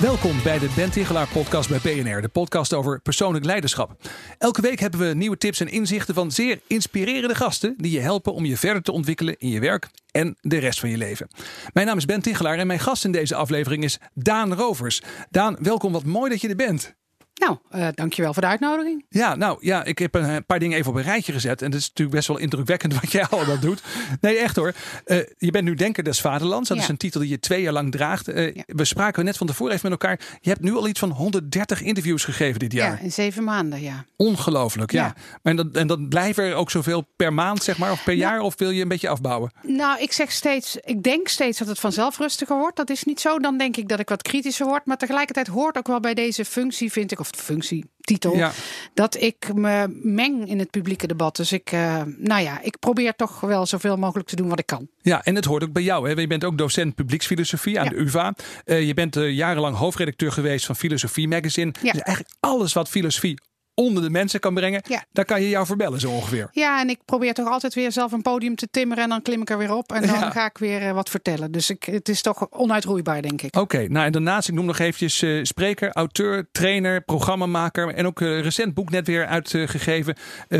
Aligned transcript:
Welkom 0.00 0.42
bij 0.42 0.58
de 0.58 0.72
Ben 0.76 0.90
Tigelaar 0.90 1.28
podcast 1.28 1.68
bij 1.68 1.78
BNR, 1.82 2.20
de 2.20 2.28
podcast 2.28 2.74
over 2.74 3.00
persoonlijk 3.00 3.44
leiderschap. 3.44 3.96
Elke 4.38 4.60
week 4.60 4.80
hebben 4.80 5.00
we 5.00 5.14
nieuwe 5.14 5.36
tips 5.36 5.60
en 5.60 5.68
inzichten 5.68 6.14
van 6.14 6.30
zeer 6.30 6.60
inspirerende 6.66 7.34
gasten 7.34 7.74
die 7.76 7.92
je 7.92 8.00
helpen 8.00 8.34
om 8.34 8.44
je 8.44 8.56
verder 8.56 8.82
te 8.82 8.92
ontwikkelen 8.92 9.38
in 9.38 9.48
je 9.48 9.60
werk 9.60 9.88
en 10.10 10.36
de 10.40 10.58
rest 10.58 10.80
van 10.80 10.90
je 10.90 10.96
leven. 10.96 11.28
Mijn 11.72 11.86
naam 11.86 11.96
is 11.96 12.04
Ben 12.04 12.22
Tigelaar 12.22 12.58
en 12.58 12.66
mijn 12.66 12.78
gast 12.78 13.04
in 13.04 13.12
deze 13.12 13.34
aflevering 13.34 13.84
is 13.84 13.98
Daan 14.14 14.54
Rovers. 14.54 15.02
Daan, 15.30 15.56
welkom, 15.60 15.92
wat 15.92 16.04
mooi 16.04 16.30
dat 16.30 16.40
je 16.40 16.48
er 16.48 16.56
bent. 16.56 16.96
Nou, 17.38 17.56
uh, 17.74 17.88
dankjewel 17.94 18.32
voor 18.32 18.42
de 18.42 18.48
uitnodiging. 18.48 19.04
Ja, 19.08 19.34
nou 19.34 19.58
ja, 19.60 19.84
ik 19.84 19.98
heb 19.98 20.14
een 20.14 20.44
paar 20.44 20.58
dingen 20.58 20.78
even 20.78 20.90
op 20.90 20.96
een 20.96 21.02
rijtje 21.02 21.32
gezet. 21.32 21.62
En 21.62 21.70
het 21.70 21.80
is 21.80 21.88
natuurlijk 21.88 22.16
best 22.16 22.28
wel 22.28 22.38
indrukwekkend 22.38 22.94
wat 23.00 23.12
jij 23.12 23.26
allemaal 23.30 23.58
doet. 23.58 23.82
Nee, 24.20 24.38
echt 24.38 24.56
hoor. 24.56 24.74
Uh, 25.06 25.18
je 25.38 25.50
bent 25.50 25.64
nu 25.64 25.74
Denker 25.74 26.04
des 26.04 26.20
Vaderlands. 26.20 26.68
Dat 26.68 26.76
ja. 26.76 26.82
is 26.82 26.88
een 26.88 26.96
titel 26.96 27.20
die 27.20 27.28
je 27.28 27.40
twee 27.40 27.62
jaar 27.62 27.72
lang 27.72 27.92
draagt. 27.92 28.28
Uh, 28.28 28.54
ja. 28.54 28.62
We 28.66 28.84
spraken 28.84 29.24
net 29.24 29.36
van 29.36 29.46
tevoren 29.46 29.74
even 29.74 29.90
met 29.90 30.00
elkaar. 30.00 30.20
Je 30.40 30.50
hebt 30.50 30.62
nu 30.62 30.74
al 30.74 30.88
iets 30.88 31.00
van 31.00 31.10
130 31.10 31.82
interviews 31.82 32.24
gegeven 32.24 32.58
dit 32.58 32.72
jaar. 32.72 32.92
Ja, 32.92 32.98
in 32.98 33.12
zeven 33.12 33.44
maanden, 33.44 33.82
ja. 33.82 34.04
Ongelooflijk, 34.16 34.92
ja. 34.92 35.04
ja. 35.04 35.14
En, 35.42 35.56
dat, 35.56 35.66
en 35.72 35.86
dat 35.86 36.08
blijven 36.08 36.44
er 36.44 36.54
ook 36.54 36.70
zoveel 36.70 37.08
per 37.16 37.32
maand, 37.32 37.62
zeg 37.62 37.78
maar, 37.78 37.92
of 37.92 38.04
per 38.04 38.14
jaar? 38.14 38.40
Of 38.40 38.54
wil 38.58 38.70
je 38.70 38.82
een 38.82 38.88
beetje 38.88 39.08
afbouwen? 39.08 39.50
Nou, 39.62 40.00
ik 40.00 40.12
zeg 40.12 40.32
steeds, 40.32 40.76
ik 40.84 41.02
denk 41.02 41.28
steeds 41.28 41.58
dat 41.58 41.68
het 41.68 41.78
vanzelf 41.78 42.18
rustiger 42.18 42.58
wordt. 42.58 42.76
Dat 42.76 42.90
is 42.90 43.04
niet 43.04 43.20
zo. 43.20 43.38
Dan 43.38 43.58
denk 43.58 43.76
ik 43.76 43.88
dat 43.88 44.00
ik 44.00 44.08
wat 44.08 44.22
kritischer 44.22 44.66
word. 44.66 44.86
Maar 44.86 44.96
tegelijkertijd 44.96 45.46
hoort 45.46 45.76
ook 45.76 45.86
wel 45.86 46.00
bij 46.00 46.14
deze 46.14 46.44
functie, 46.44 46.92
vind 46.92 47.12
ik, 47.12 47.20
of 47.20 47.27
functie, 47.36 47.84
titel, 48.00 48.36
ja. 48.36 48.52
dat 48.94 49.20
ik 49.20 49.54
me 49.54 49.98
meng 50.02 50.48
in 50.48 50.58
het 50.58 50.70
publieke 50.70 51.06
debat. 51.06 51.36
Dus 51.36 51.52
ik, 51.52 51.72
uh, 51.72 52.02
nou 52.16 52.42
ja, 52.42 52.62
ik 52.62 52.78
probeer 52.78 53.14
toch 53.14 53.40
wel 53.40 53.66
zoveel 53.66 53.96
mogelijk 53.96 54.28
te 54.28 54.36
doen 54.36 54.48
wat 54.48 54.58
ik 54.58 54.66
kan. 54.66 54.88
Ja, 55.00 55.24
en 55.24 55.34
het 55.34 55.44
hoort 55.44 55.62
ook 55.62 55.72
bij 55.72 55.82
jou. 55.82 56.08
Hè? 56.08 56.20
Je 56.20 56.26
bent 56.26 56.44
ook 56.44 56.58
docent 56.58 56.94
publieksfilosofie 56.94 57.78
aan 57.78 57.84
ja. 57.84 57.90
de 57.90 57.96
UvA. 57.96 58.34
Uh, 58.64 58.86
je 58.86 58.94
bent 58.94 59.16
uh, 59.16 59.30
jarenlang 59.30 59.76
hoofdredacteur 59.76 60.32
geweest 60.32 60.66
van 60.66 60.76
Filosofie 60.76 61.28
Magazine. 61.28 61.72
Ja. 61.82 61.92
Dus 61.92 62.00
eigenlijk 62.00 62.36
alles 62.40 62.72
wat 62.72 62.88
filosofie 62.88 63.38
onder 63.78 64.02
de 64.02 64.10
mensen 64.10 64.40
kan 64.40 64.54
brengen, 64.54 64.82
ja. 64.86 65.04
daar 65.12 65.24
kan 65.24 65.42
je 65.42 65.48
jou 65.48 65.66
verbellen 65.66 66.00
zo 66.00 66.10
ongeveer. 66.10 66.48
Ja, 66.52 66.80
en 66.80 66.88
ik 66.88 66.98
probeer 67.04 67.34
toch 67.34 67.48
altijd 67.48 67.74
weer 67.74 67.92
zelf 67.92 68.12
een 68.12 68.22
podium 68.22 68.54
te 68.54 68.68
timmeren 68.70 69.04
en 69.04 69.10
dan 69.10 69.22
klim 69.22 69.40
ik 69.40 69.50
er 69.50 69.58
weer 69.58 69.74
op 69.74 69.92
en 69.92 70.06
dan 70.06 70.18
ja. 70.18 70.30
ga 70.30 70.46
ik 70.46 70.58
weer 70.58 70.82
uh, 70.82 70.92
wat 70.92 71.10
vertellen. 71.10 71.52
Dus 71.52 71.70
ik, 71.70 71.84
het 71.84 72.08
is 72.08 72.22
toch 72.22 72.50
onuitroeibaar, 72.50 73.22
denk 73.22 73.42
ik. 73.42 73.56
Oké, 73.56 73.58
okay, 73.58 73.86
nou 73.86 74.06
en 74.06 74.12
daarnaast, 74.12 74.48
ik 74.48 74.54
noem 74.54 74.66
nog 74.66 74.78
eventjes 74.78 75.22
uh, 75.22 75.44
spreker, 75.44 75.92
auteur, 75.92 76.48
trainer, 76.52 77.00
programmamaker 77.00 77.94
en 77.94 78.06
ook 78.06 78.20
uh, 78.20 78.40
recent 78.40 78.74
boek 78.74 78.90
net 78.90 79.06
weer 79.06 79.26
uitgegeven. 79.26 80.16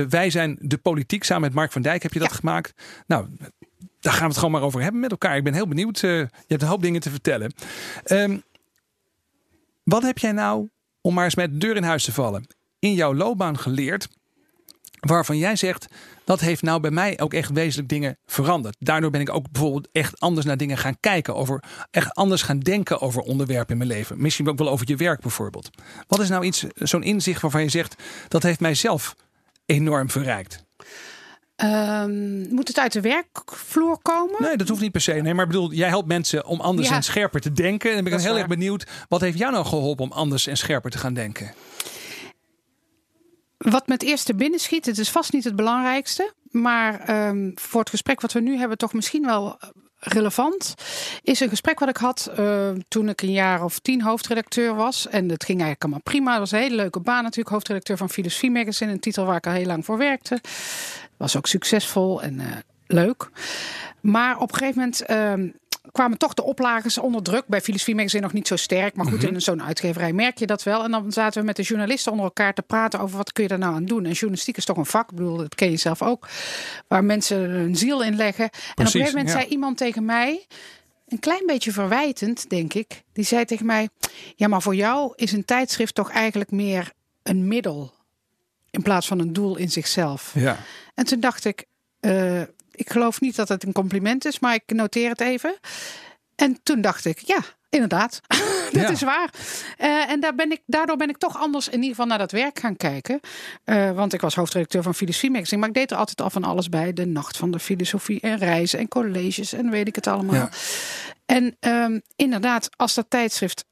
Wij 0.08 0.30
zijn 0.30 0.56
de 0.60 0.78
politiek, 0.78 1.24
samen 1.24 1.42
met 1.42 1.54
Mark 1.54 1.72
van 1.72 1.82
Dijk 1.82 2.02
heb 2.02 2.12
je 2.12 2.18
dat 2.18 2.30
ja. 2.30 2.36
gemaakt. 2.36 2.72
Nou, 3.06 3.26
daar 4.00 4.12
gaan 4.12 4.22
we 4.22 4.28
het 4.28 4.36
gewoon 4.36 4.50
maar 4.50 4.62
over 4.62 4.82
hebben 4.82 5.00
met 5.00 5.10
elkaar. 5.10 5.36
Ik 5.36 5.44
ben 5.44 5.54
heel 5.54 5.68
benieuwd. 5.68 5.98
je 5.98 6.28
hebt 6.46 6.62
een 6.62 6.68
hoop 6.68 6.82
dingen 6.82 7.00
te 7.00 7.10
vertellen. 7.10 7.52
Um, 8.06 8.42
wat 9.84 10.02
heb 10.02 10.18
jij 10.18 10.32
nou, 10.32 10.68
om 11.00 11.14
maar 11.14 11.24
eens 11.24 11.34
met 11.34 11.52
de 11.52 11.58
deur 11.58 11.76
in 11.76 11.82
huis 11.82 12.04
te 12.04 12.12
vallen, 12.12 12.46
in 12.78 12.94
jouw 12.94 13.14
loopbaan 13.14 13.58
geleerd 13.58 14.08
waarvan 15.00 15.38
jij 15.38 15.56
zegt 15.56 15.86
dat 16.24 16.40
heeft 16.40 16.62
nou 16.62 16.80
bij 16.80 16.90
mij 16.90 17.20
ook 17.20 17.34
echt 17.34 17.50
wezenlijk 17.50 17.88
dingen 17.88 18.18
veranderd. 18.26 18.76
Daardoor 18.78 19.10
ben 19.10 19.20
ik 19.20 19.34
ook 19.34 19.50
bijvoorbeeld 19.50 19.88
echt 19.92 20.20
anders 20.20 20.46
naar 20.46 20.56
dingen 20.56 20.78
gaan 20.78 21.00
kijken, 21.00 21.34
over 21.34 21.62
echt 21.90 22.14
anders 22.14 22.42
gaan 22.42 22.58
denken 22.58 23.00
over 23.00 23.22
onderwerpen 23.22 23.72
in 23.72 23.78
mijn 23.78 23.90
leven. 23.90 24.20
Misschien 24.22 24.48
ook 24.48 24.58
wel 24.58 24.68
over 24.68 24.88
je 24.88 24.96
werk 24.96 25.20
bijvoorbeeld. 25.20 25.70
Wat 26.06 26.20
is 26.20 26.28
nou 26.28 26.44
iets, 26.44 26.64
zo'n 26.74 27.02
inzicht 27.02 27.40
waarvan 27.40 27.62
je 27.62 27.68
zegt 27.68 28.02
dat 28.28 28.42
heeft 28.42 28.60
mijzelf 28.60 29.14
enorm 29.66 30.10
verrijkt? 30.10 30.66
Um, 31.64 32.48
moet 32.50 32.68
het 32.68 32.78
uit 32.78 32.92
de 32.92 33.00
werkvloer 33.00 33.98
komen? 34.02 34.42
Nee, 34.42 34.56
dat 34.56 34.68
hoeft 34.68 34.80
niet 34.80 34.92
per 34.92 35.00
se. 35.00 35.12
Nee, 35.12 35.34
maar 35.34 35.46
bedoel, 35.46 35.72
jij 35.72 35.88
helpt 35.88 36.08
mensen 36.08 36.46
om 36.46 36.60
anders 36.60 36.88
ja. 36.88 36.94
en 36.94 37.02
scherper 37.02 37.40
te 37.40 37.52
denken. 37.52 37.94
En 37.94 38.04
ben 38.04 38.12
ik 38.12 38.18
heel 38.18 38.30
waar. 38.30 38.38
erg 38.38 38.48
benieuwd, 38.48 38.86
wat 39.08 39.20
heeft 39.20 39.38
jou 39.38 39.52
nou 39.52 39.66
geholpen 39.66 40.04
om 40.04 40.12
anders 40.12 40.46
en 40.46 40.56
scherper 40.56 40.90
te 40.90 40.98
gaan 40.98 41.14
denken? 41.14 41.54
Wat 43.58 43.86
met 43.86 44.02
eerste 44.02 44.34
binnen 44.34 44.60
schiet, 44.60 44.86
het 44.86 44.98
is 44.98 45.10
vast 45.10 45.32
niet 45.32 45.44
het 45.44 45.56
belangrijkste. 45.56 46.32
Maar 46.50 47.26
um, 47.28 47.52
voor 47.54 47.80
het 47.80 47.90
gesprek 47.90 48.20
wat 48.20 48.32
we 48.32 48.40
nu 48.40 48.56
hebben, 48.56 48.78
toch 48.78 48.92
misschien 48.92 49.24
wel 49.24 49.58
relevant. 49.98 50.74
Is 51.22 51.40
een 51.40 51.48
gesprek 51.48 51.78
wat 51.78 51.88
ik 51.88 51.96
had 51.96 52.30
uh, 52.38 52.70
toen 52.88 53.08
ik 53.08 53.22
een 53.22 53.32
jaar 53.32 53.64
of 53.64 53.78
tien 53.78 54.02
hoofdredacteur 54.02 54.74
was. 54.74 55.08
En 55.08 55.28
het 55.28 55.44
ging 55.44 55.60
eigenlijk 55.60 55.82
allemaal 55.82 56.02
prima. 56.02 56.30
Het 56.30 56.40
was 56.40 56.50
een 56.50 56.58
hele 56.58 56.76
leuke 56.76 57.00
baan 57.00 57.22
natuurlijk. 57.22 57.48
Hoofdredacteur 57.48 57.96
van 57.96 58.10
Filosofie 58.10 58.50
Magazine. 58.50 58.92
Een 58.92 59.00
titel 59.00 59.24
waar 59.24 59.36
ik 59.36 59.46
al 59.46 59.52
heel 59.52 59.66
lang 59.66 59.84
voor 59.84 59.98
werkte. 59.98 60.40
Was 61.16 61.36
ook 61.36 61.46
succesvol 61.46 62.22
en 62.22 62.34
uh, 62.34 62.46
leuk. 62.86 63.30
Maar 64.00 64.38
op 64.38 64.52
een 64.52 64.58
gegeven 64.58 64.78
moment... 64.80 65.10
Uh, 65.10 65.52
kwamen 65.92 66.18
toch 66.18 66.34
de 66.34 66.42
oplagers 66.42 66.98
onder 66.98 67.22
druk. 67.22 67.46
Bij 67.46 67.60
Filosofie 67.60 67.94
Magazine 67.94 68.22
nog 68.22 68.32
niet 68.32 68.46
zo 68.46 68.56
sterk. 68.56 68.94
Maar 68.94 69.06
goed, 69.06 69.14
mm 69.14 69.24
-hmm. 69.24 69.34
in 69.34 69.40
zo'n 69.40 69.62
uitgeverij 69.62 70.12
merk 70.12 70.38
je 70.38 70.46
dat 70.46 70.62
wel. 70.62 70.84
En 70.84 70.90
dan 70.90 71.12
zaten 71.12 71.40
we 71.40 71.46
met 71.46 71.56
de 71.56 71.62
journalisten 71.62 72.12
onder 72.12 72.26
elkaar 72.26 72.54
te 72.54 72.62
praten 72.62 73.00
over 73.00 73.16
wat 73.16 73.32
kun 73.32 73.42
je 73.42 73.48
daar 73.48 73.58
nou 73.58 73.74
aan 73.74 73.84
doen. 73.84 74.04
En 74.04 74.12
journalistiek 74.12 74.56
is 74.56 74.64
toch 74.64 74.76
een 74.76 74.86
vak, 74.86 75.10
ik 75.10 75.16
bedoel, 75.16 75.36
dat 75.36 75.54
ken 75.54 75.70
je 75.70 75.76
zelf 75.76 76.02
ook. 76.02 76.28
Waar 76.88 77.04
mensen 77.04 77.38
hun 77.38 77.76
ziel 77.76 78.02
in 78.02 78.16
leggen. 78.16 78.48
Precies, 78.50 78.74
en 78.74 78.74
op 78.74 78.84
een 78.84 78.90
gegeven 78.90 79.12
moment 79.12 79.28
ja. 79.34 79.40
zei 79.40 79.50
iemand 79.50 79.76
tegen 79.76 80.04
mij, 80.04 80.46
een 81.08 81.18
klein 81.18 81.46
beetje 81.46 81.72
verwijtend, 81.72 82.50
denk 82.50 82.74
ik. 82.74 83.02
Die 83.12 83.24
zei 83.24 83.44
tegen 83.44 83.66
mij, 83.66 83.88
ja 84.36 84.48
maar 84.48 84.62
voor 84.62 84.74
jou 84.74 85.12
is 85.16 85.32
een 85.32 85.44
tijdschrift 85.44 85.94
toch 85.94 86.10
eigenlijk 86.10 86.50
meer 86.50 86.92
een 87.22 87.48
middel. 87.48 87.94
In 88.70 88.82
plaats 88.82 89.06
van 89.06 89.18
een 89.18 89.32
doel 89.32 89.56
in 89.56 89.70
zichzelf. 89.70 90.32
Ja. 90.34 90.56
En 90.94 91.04
toen 91.04 91.20
dacht 91.20 91.44
ik, 91.44 91.66
uh, 92.00 92.42
ik 92.78 92.90
geloof 92.90 93.20
niet 93.20 93.36
dat 93.36 93.48
het 93.48 93.64
een 93.64 93.72
compliment 93.72 94.24
is, 94.24 94.38
maar 94.38 94.54
ik 94.54 94.62
noteer 94.66 95.08
het 95.08 95.20
even. 95.20 95.54
En 96.34 96.58
toen 96.62 96.80
dacht 96.80 97.04
ik, 97.04 97.18
ja, 97.18 97.40
inderdaad, 97.68 98.20
dat 98.72 98.82
ja. 98.82 98.90
is 98.90 99.02
waar. 99.02 99.30
Uh, 99.78 100.10
en 100.10 100.20
daar 100.20 100.34
ben 100.34 100.52
ik, 100.52 100.60
daardoor 100.66 100.96
ben 100.96 101.08
ik 101.08 101.18
toch 101.18 101.38
anders 101.38 101.66
in 101.66 101.74
ieder 101.74 101.88
geval 101.88 102.06
naar 102.06 102.18
dat 102.18 102.32
werk 102.32 102.58
gaan 102.58 102.76
kijken. 102.76 103.20
Uh, 103.64 103.90
want 103.90 104.12
ik 104.12 104.20
was 104.20 104.34
hoofdredacteur 104.34 104.82
van 104.82 104.94
Filosofie 104.94 105.30
Magazine, 105.30 105.60
maar 105.60 105.68
ik 105.68 105.74
deed 105.74 105.90
er 105.90 105.96
altijd 105.96 106.20
al 106.20 106.30
van 106.30 106.44
alles 106.44 106.68
bij. 106.68 106.92
De 106.92 107.06
nacht 107.06 107.36
van 107.36 107.50
de 107.50 107.58
filosofie 107.58 108.20
en 108.20 108.38
reizen 108.38 108.78
en 108.78 108.88
colleges 108.88 109.52
en 109.52 109.70
weet 109.70 109.88
ik 109.88 109.94
het 109.94 110.06
allemaal. 110.06 110.34
Ja. 110.34 110.50
En 111.26 111.56
um, 111.60 112.02
inderdaad, 112.16 112.70
als 112.76 112.94
dat 112.94 113.06
tijdschrift 113.08 113.64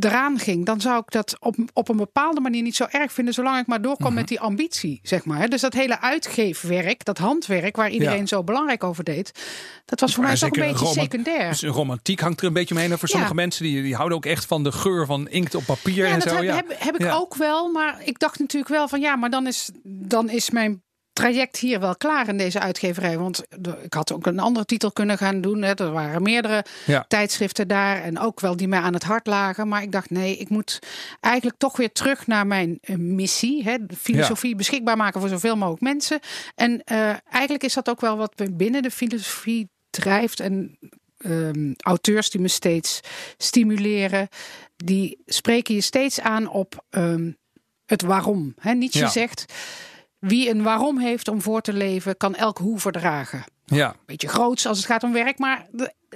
eraan 0.00 0.38
ging, 0.38 0.66
dan 0.66 0.80
zou 0.80 0.98
ik 0.98 1.10
dat 1.10 1.36
op, 1.40 1.56
op 1.72 1.88
een 1.88 1.96
bepaalde 1.96 2.40
manier 2.40 2.62
niet 2.62 2.76
zo 2.76 2.86
erg 2.90 3.12
vinden, 3.12 3.34
zolang 3.34 3.58
ik 3.60 3.66
maar 3.66 3.82
doorkom 3.82 4.06
-huh. 4.06 4.14
met 4.14 4.28
die 4.28 4.40
ambitie, 4.40 5.00
zeg 5.02 5.24
maar. 5.24 5.48
Dus 5.48 5.60
dat 5.60 5.72
hele 5.72 6.00
uitgeefwerk, 6.00 7.04
dat 7.04 7.18
handwerk 7.18 7.76
waar 7.76 7.90
iedereen 7.90 8.18
ja. 8.18 8.26
zo 8.26 8.44
belangrijk 8.44 8.84
over 8.84 9.04
deed, 9.04 9.32
dat 9.84 10.00
was 10.00 10.14
voor 10.14 10.22
maar 10.22 10.32
mij 10.40 10.50
toch 10.50 10.62
een 10.62 10.72
beetje 10.72 11.00
secundair. 11.00 11.48
Dus 11.48 11.62
een 11.62 11.70
romantiek 11.70 12.20
hangt 12.20 12.40
er 12.40 12.46
een 12.46 12.52
beetje 12.52 12.74
omheen. 12.74 12.98
Voor 12.98 13.08
sommige 13.08 13.34
mensen 13.34 13.64
die, 13.64 13.82
die 13.82 13.94
houden 13.94 14.16
ook 14.16 14.26
echt 14.26 14.44
van 14.44 14.62
de 14.62 14.72
geur 14.72 15.06
van 15.06 15.28
inkt 15.28 15.54
op 15.54 15.64
papier 15.64 16.06
ja, 16.06 16.12
en 16.12 16.18
dat 16.18 16.28
zo. 16.28 16.34
Heb, 16.34 16.54
heb, 16.54 16.76
heb 16.78 16.96
ik 16.96 17.12
ook 17.12 17.34
wel, 17.34 17.72
maar 17.72 18.00
ik 18.04 18.18
dacht 18.18 18.38
natuurlijk 18.38 18.72
wel 18.72 18.88
van 18.88 19.00
ja, 19.00 19.16
maar 19.16 19.30
dan 19.30 19.46
is, 19.46 19.70
dan 19.84 20.30
is 20.30 20.50
mijn 20.50 20.82
traject 21.16 21.56
hier 21.56 21.80
wel 21.80 21.96
klaar 21.96 22.28
in 22.28 22.38
deze 22.38 22.60
uitgeverij. 22.60 23.18
Want 23.18 23.42
ik 23.82 23.94
had 23.94 24.12
ook 24.12 24.26
een 24.26 24.38
andere 24.38 24.64
titel 24.66 24.92
kunnen 24.92 25.18
gaan 25.18 25.40
doen. 25.40 25.62
Hè. 25.62 25.74
Er 25.74 25.92
waren 25.92 26.22
meerdere 26.22 26.64
ja. 26.86 27.04
tijdschriften 27.08 27.68
daar. 27.68 28.02
En 28.02 28.18
ook 28.18 28.40
wel 28.40 28.56
die 28.56 28.68
mij 28.68 28.78
aan 28.78 28.92
het 28.92 29.02
hart 29.02 29.26
lagen. 29.26 29.68
Maar 29.68 29.82
ik 29.82 29.92
dacht, 29.92 30.10
nee, 30.10 30.36
ik 30.36 30.48
moet 30.48 30.78
eigenlijk 31.20 31.58
toch 31.58 31.76
weer 31.76 31.92
terug 31.92 32.26
naar 32.26 32.46
mijn 32.46 32.78
uh, 32.82 32.96
missie. 32.96 33.62
Hè. 33.62 33.86
De 33.86 33.96
filosofie 33.96 34.50
ja. 34.50 34.56
beschikbaar 34.56 34.96
maken 34.96 35.20
voor 35.20 35.28
zoveel 35.28 35.56
mogelijk 35.56 35.82
mensen. 35.82 36.20
En 36.54 36.82
uh, 36.92 37.08
eigenlijk 37.30 37.64
is 37.64 37.74
dat 37.74 37.88
ook 37.88 38.00
wel 38.00 38.16
wat 38.16 38.34
binnen 38.52 38.82
de 38.82 38.90
filosofie 38.90 39.68
drijft. 39.90 40.40
En 40.40 40.78
um, 41.18 41.74
auteurs 41.76 42.30
die 42.30 42.40
me 42.40 42.48
steeds 42.48 43.00
stimuleren. 43.36 44.28
Die 44.76 45.22
spreken 45.26 45.74
je 45.74 45.80
steeds 45.80 46.20
aan 46.20 46.48
op 46.48 46.84
um, 46.90 47.36
het 47.86 48.02
waarom. 48.02 48.54
Hè. 48.58 48.72
Nietzsche 48.72 49.04
ja. 49.04 49.08
zegt... 49.08 49.44
Wie 50.18 50.50
een 50.50 50.62
waarom 50.62 50.98
heeft 50.98 51.28
om 51.28 51.42
voor 51.42 51.60
te 51.60 51.72
leven, 51.72 52.16
kan 52.16 52.34
elk 52.34 52.58
hoe 52.58 52.78
verdragen. 52.78 53.44
Ja. 53.64 53.94
Beetje 54.06 54.28
groots 54.28 54.66
als 54.66 54.76
het 54.76 54.86
gaat 54.86 55.02
om 55.02 55.12
werk, 55.12 55.38
maar 55.38 55.66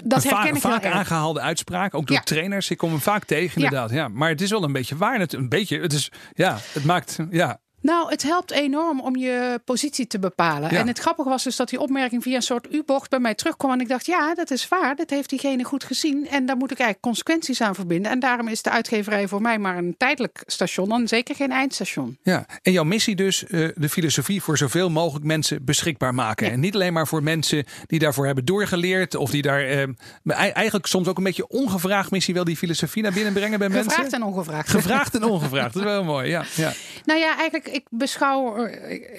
dat 0.05 0.23
herken 0.23 0.41
vaak, 0.41 0.55
ik 0.55 0.61
vaak 0.61 0.85
aangehaalde 0.85 1.41
uitspraak, 1.41 1.95
ook 1.95 2.07
door 2.07 2.17
ja. 2.17 2.23
trainers. 2.23 2.71
Ik 2.71 2.79
kom 2.79 2.91
hem 2.91 3.01
vaak 3.01 3.25
tegen, 3.25 3.57
inderdaad. 3.57 3.91
Ja. 3.91 3.97
ja. 3.97 4.09
maar 4.09 4.29
het 4.29 4.41
is 4.41 4.51
wel 4.51 4.65
een 4.65 4.73
beetje 4.73 4.97
waar. 4.97 5.19
Het, 5.19 5.33
een 5.33 5.49
beetje, 5.49 5.81
het 5.81 5.93
is, 5.93 6.13
ja, 6.33 6.59
het 6.73 6.85
maakt, 6.85 7.19
ja. 7.31 7.61
Nou, 7.83 8.11
het 8.11 8.23
helpt 8.23 8.51
enorm 8.51 9.01
om 9.01 9.17
je 9.17 9.61
positie 9.65 10.07
te 10.07 10.19
bepalen. 10.19 10.71
Ja. 10.73 10.79
En 10.79 10.87
het 10.87 10.99
grappige 10.99 11.29
was 11.29 11.43
dus 11.45 11.57
dat 11.57 11.69
die 11.69 11.81
opmerking 11.81 12.23
via 12.23 12.35
een 12.37 12.43
soort 12.43 12.73
U-bocht 12.73 13.11
bij 13.11 13.19
mij 13.19 13.35
terugkwam. 13.35 13.73
En 13.73 13.81
ik 13.81 13.89
dacht, 13.89 14.07
ja, 14.07 14.35
dat 14.35 14.51
is 14.51 14.69
waar. 14.69 14.97
Dat 14.97 15.11
heeft 15.11 15.29
diegene 15.31 15.65
goed 15.65 15.85
gezien. 15.85 16.29
En 16.29 16.47
daar 16.47 16.57
moet 16.57 16.71
ik 16.71 16.79
eigenlijk 16.79 17.01
consequenties 17.07 17.61
aan 17.61 17.75
verbinden. 17.75 18.11
En 18.11 18.21
daarom 18.21 18.49
is 18.49 18.63
de 18.63 18.71
uitgeverij 18.71 19.29
voor 19.29 19.41
mij 19.43 19.59
maar 19.59 19.77
een 19.77 19.95
tijdelijk 19.97 20.43
station. 20.47 20.93
En 20.93 21.09
zeker 21.09 21.35
geen 21.35 21.53
eindstation. 21.53 22.19
Ja, 22.23 22.47
en 22.63 22.73
jouw 22.73 22.85
missie 22.85 23.15
dus 23.17 23.47
eh, 23.47 23.69
de 23.75 23.89
filosofie 23.89 24.43
voor 24.43 24.59
zoveel 24.59 24.91
mogelijk 24.91 25.25
mensen 25.25 25.65
beschikbaar 25.65 26.15
maken. 26.15 26.47
Ja. 26.47 26.53
En 26.53 26.61
niet 26.61 26.75
alleen 26.75 26.93
maar 26.93 27.07
voor 27.07 27.23
mensen 27.23 27.65
die 27.87 27.99
daarvoor 27.99 28.27
hebben 28.27 28.45
doorgeleerd. 28.45 29.15
Of 29.15 29.31
die 29.31 29.43
daar 29.43 29.61
ei- 29.61 30.51
eigenlijk 30.51 30.87
soms 30.87 31.09
ook 31.09 31.19
een 31.19 31.25
beetje 31.25 31.49
ongevraagd 31.49 32.11
misschien 32.11 32.35
wel 32.35 32.45
die 32.45 32.57
filosofie 32.57 33.03
naar 33.03 33.13
binnen 33.13 33.33
brengen 33.33 33.59
bij 33.59 33.69
Gevraagd 33.71 33.97
mensen. 34.01 34.21
en 34.21 34.25
ongevraagd. 34.27 34.69
Gevraagd 34.69 35.15
en 35.15 35.25
ongevraagd. 35.25 35.73
Dat 35.75 35.83
is 35.83 35.89
wel 35.89 36.05
mooi. 36.05 36.29
Ja, 36.29 36.45
ja. 36.57 36.73
Nou 37.05 37.21
ja, 37.21 37.37
eigenlijk, 37.37 37.69
ik 37.73 37.87
beschouw. 37.91 38.67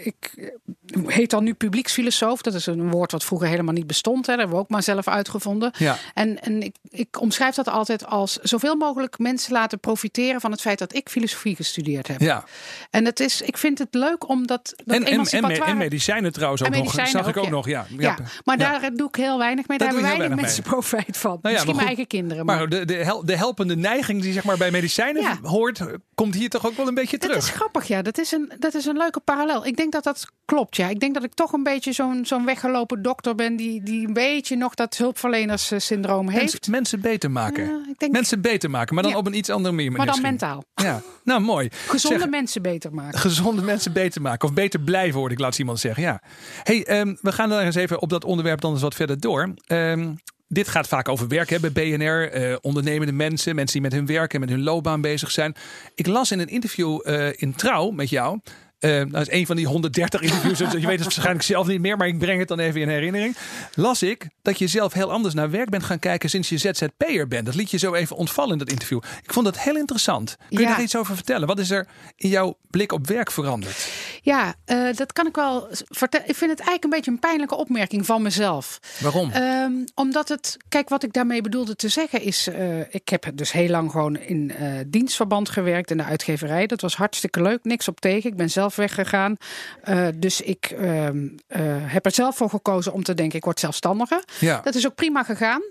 ik 0.03 0.51
heet 1.05 1.29
dan 1.29 1.43
nu 1.43 1.53
publieksfilosoof. 1.53 2.41
Dat 2.41 2.53
is 2.53 2.65
een 2.65 2.91
woord 2.91 3.11
wat 3.11 3.23
vroeger 3.23 3.47
helemaal 3.47 3.73
niet 3.73 3.87
bestond. 3.87 4.25
Hè. 4.25 4.31
Dat 4.31 4.39
hebben 4.39 4.57
we 4.57 4.63
ook 4.63 4.69
maar 4.69 4.83
zelf 4.83 5.07
uitgevonden. 5.07 5.71
Ja. 5.77 5.97
En, 6.13 6.41
en 6.41 6.61
ik, 6.61 6.75
ik 6.89 7.21
omschrijf 7.21 7.55
dat 7.55 7.67
altijd 7.69 8.05
als 8.05 8.37
zoveel 8.37 8.75
mogelijk 8.75 9.19
mensen 9.19 9.53
laten 9.53 9.79
profiteren 9.79 10.41
van 10.41 10.51
het 10.51 10.61
feit 10.61 10.79
dat 10.79 10.93
ik 10.95 11.09
filosofie 11.09 11.55
gestudeerd 11.55 12.07
heb. 12.07 12.19
ja. 12.21 12.43
En 12.89 13.05
het 13.05 13.19
is, 13.19 13.41
ik 13.41 13.57
vind 13.57 13.77
het 13.79 13.87
leuk 13.93 14.29
omdat 14.29 14.73
dat 14.85 14.95
En, 14.95 15.03
en, 15.05 15.25
en, 15.65 15.77
medicijnen 15.77 16.31
trouwens 16.31 16.61
ook 16.61 16.67
En 16.67 16.73
nog. 16.73 16.81
medicijnen 16.83 17.11
Zag 17.23 17.27
ik 17.27 17.37
ook, 17.37 17.43
ook 17.43 17.49
ja. 17.49 17.55
nog. 17.55 17.67
Ja, 17.67 17.85
Ja, 17.97 18.15
maar 18.43 18.59
Ja. 18.59 18.79
daar 18.79 18.91
doe 18.93 19.07
ik 19.07 19.15
heel 19.15 19.37
weinig 19.37 19.67
mee. 19.67 19.77
Daar 19.77 19.87
je 19.87 19.93
hebben 19.99 20.17
weinig 20.17 20.41
mensen 20.41 20.63
profijt 20.63 21.17
van. 21.17 21.39
Nou 21.41 21.53
Misschien 21.53 21.75
mijn 21.75 21.87
eigen 21.87 22.07
kinderen. 22.07 22.45
Maar, 22.45 22.57
Maar 22.57 22.69
de, 22.69 22.85
de, 22.85 22.93
hel- 22.93 23.25
de 23.25 23.35
helpende 23.37 23.75
neiging 23.75 24.21
die 24.21 24.33
zeg 24.33 24.43
maar 24.43 24.57
bij 24.57 24.71
medicijnen 24.71 25.37
hoort, 25.43 25.81
komt 26.15 26.35
hier 26.35 26.49
toch 26.49 26.65
ook 26.65 26.75
wel 26.75 26.87
een 26.87 26.93
beetje 26.93 27.17
dat 27.17 27.29
terug. 27.29 27.43
is 27.43 27.49
grappig, 27.49 27.87
ja. 27.87 28.01
Dat 28.01 28.17
is, 28.17 28.31
een, 28.31 28.51
dat 28.59 28.73
is 28.73 28.85
een 28.85 28.97
leuke 28.97 29.19
parallel. 29.19 29.65
Ik 29.65 29.75
denk 29.77 29.91
dat 29.91 30.03
dat 30.03 30.25
klopt, 30.45 30.75
ja. 30.81 30.89
Ik 30.89 30.99
denk 30.99 31.13
dat 31.13 31.23
ik 31.23 31.33
toch 31.33 31.53
een 31.53 31.63
beetje 31.63 31.91
zo'n 31.91 32.25
zo'n 32.25 32.45
weggelopen 32.45 33.01
dokter 33.01 33.35
ben... 33.35 33.55
Die, 33.55 33.83
die 33.83 34.07
een 34.07 34.13
beetje 34.13 34.55
nog 34.55 34.73
dat 34.73 34.97
hulpverlenerssyndroom 34.97 36.29
heeft. 36.29 36.51
Mensen, 36.51 36.71
mensen 36.71 37.01
beter 37.01 37.31
maken. 37.31 37.63
Ja, 37.65 37.81
ik 37.89 37.99
denk, 37.99 38.11
Mensen 38.11 38.41
beter 38.41 38.69
maken, 38.69 38.93
maar 38.93 39.03
dan 39.03 39.11
Ja. 39.11 39.17
op 39.17 39.27
een 39.27 39.37
iets 39.37 39.49
andere 39.49 39.75
manier. 39.75 39.91
maar 39.91 40.05
dan 40.05 40.07
misschien. 40.07 40.29
mentaal. 40.29 40.63
Ja, 40.75 41.01
nou 41.23 41.41
mooi. 41.41 41.69
Gezonde 41.87 42.19
Zeg, 42.19 42.29
mensen 42.29 42.61
beter 42.61 42.93
maken. 42.93 43.19
gezonde 43.29 43.61
mensen 43.61 43.93
beter 43.93 44.21
maken. 44.21 44.47
Of 44.47 44.53
beter 44.53 44.79
blijven 44.79 45.19
worden, 45.19 45.37
ik 45.37 45.43
laat 45.43 45.59
iemand 45.59 45.79
zeggen. 45.79 46.03
Ja. 46.03 46.21
Hey, 46.63 46.85
ehm, 46.85 47.15
we 47.21 47.31
gaan 47.31 47.49
dan 47.49 47.59
eens 47.59 47.75
even 47.75 48.01
op 48.01 48.09
dat 48.09 48.23
onderwerp 48.25 48.61
dan 48.61 48.71
eens 48.71 48.81
wat 48.81 48.95
verder 48.95 49.19
door. 49.19 49.53
Ehm, 49.65 50.13
dit 50.47 50.67
gaat 50.67 50.87
vaak 50.87 51.09
over 51.09 51.27
werk 51.27 51.49
hè, 51.49 51.59
bij 51.59 51.71
BNR. 51.71 52.31
eh, 52.31 52.55
ondernemende 52.61 53.13
mensen, 53.13 53.55
mensen 53.55 53.73
die 53.81 53.89
met 53.89 53.99
hun 53.99 54.05
werk 54.05 54.33
en 54.33 54.39
met 54.39 54.49
hun 54.49 54.63
loopbaan 54.63 55.01
bezig 55.01 55.31
zijn. 55.31 55.55
Ik 55.95 56.07
las 56.07 56.31
in 56.31 56.39
een 56.39 56.47
interview 56.47 56.99
eh, 57.03 57.27
in 57.41 57.53
Trouw 57.55 57.89
met 57.91 58.09
jou. 58.09 58.39
Eh, 58.81 59.01
dat 59.07 59.21
is 59.21 59.31
een 59.31 59.45
van 59.45 59.55
die 59.55 59.65
130 59.67 60.21
interviews. 60.21 60.57
dus 60.57 60.71
je 60.81 60.87
weet 60.87 60.95
het 60.95 61.03
waarschijnlijk 61.03 61.41
zelf 61.45 61.67
niet 61.67 61.81
meer, 61.81 61.97
maar 61.97 62.07
ik 62.07 62.19
breng 62.19 62.39
het 62.39 62.47
dan 62.47 62.59
even 62.59 62.81
in 62.81 62.89
herinnering. 62.89 63.35
Las 63.75 64.03
ik 64.03 64.27
dat 64.41 64.59
je 64.59 64.67
zelf 64.67 64.93
heel 64.93 65.11
anders 65.11 65.33
naar 65.33 65.49
werk 65.51 65.69
bent 65.69 65.83
gaan 65.83 65.99
kijken 65.99 66.29
sinds 66.29 66.49
je 66.49 66.57
ZZP'er 66.57 67.27
bent. 67.27 67.45
Dat 67.45 67.55
liet 67.55 67.71
je 67.71 67.77
zo 67.77 67.93
even 67.93 68.15
ontvallen 68.15 68.51
in 68.51 68.57
dat 68.57 68.69
interview. 68.69 68.99
Ik 69.23 69.33
vond 69.33 69.45
dat 69.45 69.59
heel 69.59 69.75
interessant. 69.77 70.35
Kun 70.49 70.57
je 70.57 70.63
Ja. 70.63 70.69
daar 70.69 70.81
iets 70.81 70.95
over 70.95 71.15
vertellen? 71.15 71.47
Wat 71.47 71.59
is 71.59 71.69
er 71.71 71.87
in 72.15 72.29
jouw 72.29 72.57
blik 72.69 72.91
op 72.91 73.07
werk 73.07 73.31
veranderd? 73.31 73.87
Ja, 74.21 74.53
eh, 74.65 74.93
dat 74.95 75.13
kan 75.13 75.27
ik 75.27 75.35
wel 75.35 75.67
vertellen. 75.89 76.29
Ik 76.29 76.35
vind 76.35 76.51
het 76.51 76.59
eigenlijk 76.59 76.83
een 76.83 76.89
beetje 76.89 77.11
een 77.11 77.19
pijnlijke 77.19 77.55
opmerking 77.55 78.05
van 78.05 78.21
mezelf. 78.21 78.79
Waarom? 78.99 79.31
Ehm, 79.31 79.71
omdat 79.95 80.29
het, 80.29 80.57
kijk, 80.69 80.89
wat 80.89 81.03
ik 81.03 81.13
daarmee 81.13 81.41
bedoelde 81.41 81.75
te 81.75 81.89
zeggen 81.89 82.21
is, 82.21 82.47
eh, 82.47 82.79
ik 82.79 83.09
heb 83.09 83.31
dus 83.33 83.51
heel 83.51 83.69
lang 83.69 83.91
gewoon 83.91 84.17
in 84.17 84.51
dienstverband 84.87 85.49
gewerkt 85.49 85.91
in 85.91 85.97
de 85.97 86.03
uitgeverij. 86.03 86.67
Dat 86.67 86.81
was 86.81 86.95
hartstikke 86.95 87.41
leuk, 87.41 87.59
niks 87.63 87.87
op 87.87 87.99
tegen. 87.99 88.29
Ik 88.29 88.35
ben 88.37 88.49
zelf 88.49 88.70
weggegaan. 88.75 89.35
Eh, 89.81 90.07
dus 90.15 90.41
ik 90.41 90.65
ehm, 90.65 91.27
eh, 91.47 91.61
heb 91.77 92.05
er 92.05 92.11
zelf 92.11 92.37
voor 92.37 92.49
gekozen 92.49 92.93
om 92.93 93.03
te 93.03 93.13
denken, 93.13 93.37
ik 93.37 93.43
word 93.43 93.59
zelfstandiger. 93.59 94.23
Ja. 94.39 94.61
Dat 94.63 94.75
is 94.75 94.85
ook 94.85 94.95
prima 94.95 95.23
gegaan. 95.23 95.61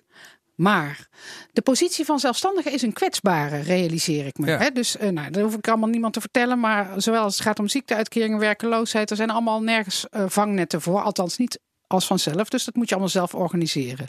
Maar 0.54 1.08
de 1.52 1.62
positie 1.62 2.04
van 2.04 2.18
zelfstandige 2.18 2.70
is 2.70 2.82
een 2.82 2.92
kwetsbare, 2.92 3.60
realiseer 3.60 4.26
ik 4.26 4.38
me. 4.38 4.46
Ja. 4.46 4.70
Dus 4.70 4.96
eh, 4.96 5.08
nou, 5.08 5.30
dat 5.30 5.42
hoef 5.42 5.56
ik 5.56 5.68
allemaal 5.68 5.88
niemand 5.88 6.12
te 6.12 6.20
vertellen. 6.20 6.60
Maar 6.60 6.88
zowel 6.96 7.22
als 7.22 7.34
het 7.34 7.42
gaat 7.42 7.58
om 7.58 7.68
ziekteuitkeringen, 7.68 8.38
werkeloosheid, 8.38 9.10
er 9.10 9.16
zijn 9.16 9.30
allemaal 9.30 9.62
nergens 9.62 10.06
vangnetten 10.10 10.80
voor. 10.80 11.02
Althans 11.02 11.36
niet 11.36 11.58
als 11.90 12.06
vanzelf. 12.06 12.48
Dus 12.48 12.64
dat 12.64 12.74
moet 12.74 12.84
je 12.88 12.90
allemaal 12.94 13.12
zelf 13.12 13.34
organiseren. 13.34 14.08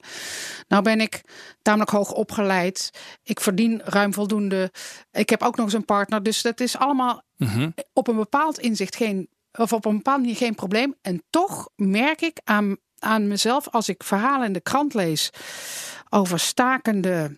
Nou 0.68 0.84
ben 0.84 1.02
ik 1.02 1.22
tamelijk 1.62 1.90
hoog 1.92 2.12
opgeleid. 2.12 2.90
Ik 3.24 3.40
verdien 3.40 3.82
ruim 3.84 4.14
voldoende. 4.14 4.72
Ik 5.12 5.30
heb 5.30 5.42
ook 5.44 5.56
nog 5.56 5.66
eens 5.66 5.74
een 5.76 5.86
partner. 5.86 6.24
Dus 6.24 6.42
dat 6.42 6.60
is 6.60 6.78
allemaal 6.78 7.22
Mhm. 7.38 7.70
op 7.94 8.08
een 8.08 8.16
bepaald 8.16 8.60
inzicht 8.60 8.96
geen, 8.96 9.28
of 9.52 9.74
op 9.74 9.86
een 9.86 9.96
bepaalde 9.96 10.22
manier 10.22 10.36
geen 10.36 10.56
probleem. 10.56 10.96
En 11.02 11.24
toch 11.30 11.70
merk 11.76 12.22
ik 12.22 12.40
aan, 12.44 12.78
aan 13.00 13.28
mezelf 13.28 13.70
als 13.70 13.90
ik 13.90 14.04
verhalen 14.04 14.48
in 14.48 14.54
de 14.54 14.62
krant 14.62 14.94
lees 14.94 15.30
over 16.10 16.40
stakende 16.40 17.38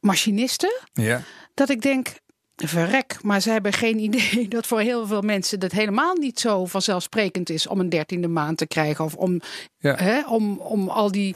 machinisten, 0.00 0.80
Ja. 0.92 1.22
dat 1.54 1.68
ik 1.68 1.82
denk. 1.82 2.08
Verrek, 2.56 3.22
maar 3.22 3.40
ze 3.40 3.50
hebben 3.50 3.72
geen 3.72 3.98
idee 3.98 4.48
dat 4.56 4.66
voor 4.66 4.80
heel 4.80 5.06
veel 5.06 5.22
mensen 5.22 5.60
dat 5.60 5.72
helemaal 5.72 6.14
niet 6.14 6.40
zo 6.40 6.64
vanzelfsprekend 6.64 7.50
is 7.50 7.66
om 7.66 7.80
een 7.80 7.88
dertiende 7.88 8.28
maand 8.28 8.58
te 8.58 8.66
krijgen. 8.66 9.04
Of 9.04 9.14
om, 9.14 9.40
Ja. 9.78 9.94
hè, 9.94 10.26
om, 10.26 10.58
om 10.58 10.88
al 10.88 11.12
die 11.12 11.34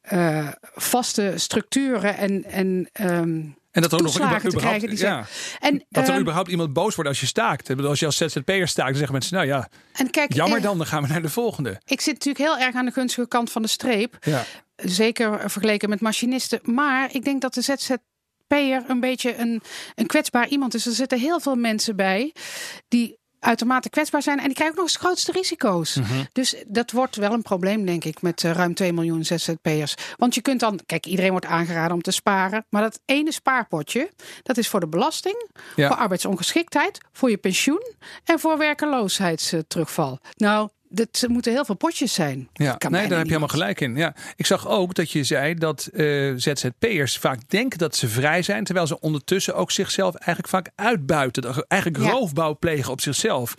eh, 0.00 0.48
vaste 0.74 1.32
structuren 1.36 2.16
en, 2.16 2.44
en 2.44 2.88
ehm, 2.92 3.40
En 3.70 3.82
dat 3.82 3.92
er 3.92 3.98
ook 3.98 4.02
nog 4.02 4.12
toeslagen 4.12 4.40
te 4.40 4.46
überhaupt, 4.46 4.78
krijgen. 4.78 4.88
Die 4.88 5.06
ja, 5.06 5.26
en, 5.60 5.84
dat 5.88 6.04
er 6.04 6.12
ehm, 6.12 6.20
überhaupt 6.20 6.50
iemand 6.50 6.72
boos 6.72 6.94
wordt 6.94 7.10
als 7.10 7.20
je 7.20 7.26
staakt. 7.26 7.80
Als 7.80 7.98
je 7.98 8.06
als 8.06 8.16
ZZP'er 8.16 8.68
staakt, 8.68 8.88
dan 8.88 8.96
zeggen 8.96 9.12
mensen, 9.12 9.34
nou 9.34 9.46
ja, 9.46 9.68
en 9.92 10.10
kijk, 10.10 10.32
jammer 10.32 10.58
eh, 10.58 10.64
dan, 10.64 10.76
dan 10.78 10.86
gaan 10.86 11.02
we 11.02 11.08
naar 11.08 11.22
de 11.22 11.28
volgende. 11.28 11.80
Ik 11.84 12.00
zit 12.00 12.12
natuurlijk 12.12 12.44
heel 12.44 12.66
erg 12.66 12.74
aan 12.74 12.84
de 12.84 12.92
gunstige 12.92 13.28
kant 13.28 13.50
van 13.50 13.62
de 13.62 13.68
streep. 13.68 14.16
Ja. 14.20 14.44
Zeker 14.76 15.50
vergeleken 15.50 15.88
met 15.88 16.00
machinisten. 16.00 16.60
Maar 16.62 17.14
ik 17.14 17.24
denk 17.24 17.40
dat 17.40 17.54
de 17.54 17.62
ZZP'er 18.52 18.90
een 18.90 19.00
beetje 19.00 19.36
een, 19.36 19.62
een 19.94 20.06
kwetsbaar 20.06 20.48
iemand 20.48 20.74
is. 20.74 20.86
Er 20.86 20.92
zitten 20.92 21.18
heel 21.18 21.40
veel 21.40 21.56
mensen 21.56 21.96
bij 21.96 22.32
die 22.88 23.20
uitermate 23.38 23.90
kwetsbaar 23.90 24.22
zijn. 24.22 24.38
En 24.38 24.44
die 24.44 24.54
krijgen 24.54 24.76
ook 24.78 24.82
nog 24.82 24.92
eens 24.92 25.02
grootste 25.02 25.32
risico's. 25.32 25.94
Mhm. 25.94 26.22
Dus 26.32 26.54
dat 26.66 26.90
wordt 26.90 27.16
wel 27.16 27.32
een 27.32 27.42
probleem, 27.42 27.86
denk 27.86 28.04
ik, 28.04 28.22
met 28.22 28.44
eh, 28.44 28.50
ruim 28.50 28.74
2 28.74 28.92
miljoen 28.92 29.24
ZZP'ers. 29.24 29.94
Want 30.16 30.34
je 30.34 30.40
kunt 30.40 30.60
dan, 30.60 30.80
kijk, 30.86 31.06
iedereen 31.06 31.30
wordt 31.30 31.46
aangeraden 31.46 31.94
om 31.94 32.02
te 32.02 32.10
sparen. 32.10 32.66
Maar 32.68 32.82
dat 32.82 33.00
ene 33.04 33.32
spaarpotje, 33.32 34.10
dat 34.42 34.56
is 34.56 34.68
voor 34.68 34.80
de 34.80 34.88
belasting, 34.88 35.50
Ja. 35.76 35.86
voor 35.88 35.96
arbeidsongeschiktheid, 35.96 36.98
voor 37.12 37.30
je 37.30 37.36
pensioen 37.36 37.94
en 38.24 38.38
voor 38.40 38.58
werkeloosheidsterugval. 38.58 40.18
Nou, 40.36 40.68
dit 40.92 41.24
moeten 41.28 41.52
heel 41.52 41.64
veel 41.64 41.74
potjes 41.74 42.14
zijn. 42.14 42.48
Ja, 42.52 42.74
Dat 42.78 42.90
nee, 42.90 43.00
daar 43.00 43.10
heb 43.10 43.26
je 43.26 43.26
helemaal 43.26 43.48
gelijk 43.48 43.80
in. 43.80 43.96
Ja. 43.96 44.14
Ik 44.36 44.46
zag 44.46 44.68
ook 44.68 44.94
dat 44.94 45.10
je 45.10 45.24
zei 45.24 45.54
dat 45.54 45.86
eh, 45.92 46.32
ZZP'ers 46.36 47.18
vaak 47.18 47.38
denken 47.48 47.78
dat 47.78 47.96
ze 47.96 48.08
vrij 48.08 48.42
zijn, 48.42 48.64
terwijl 48.64 48.86
ze 48.86 49.00
ondertussen 49.00 49.54
ook 49.56 49.70
zichzelf 49.70 50.14
eigenlijk 50.14 50.48
vaak 50.48 50.70
uitbuiten. 50.74 51.42
Dat- 51.42 51.64
Eigenlijk 51.68 52.04
Ja. 52.04 52.10
roofbouw 52.10 52.56
plegen 52.58 52.92
op 52.92 53.00
zichzelf. 53.00 53.54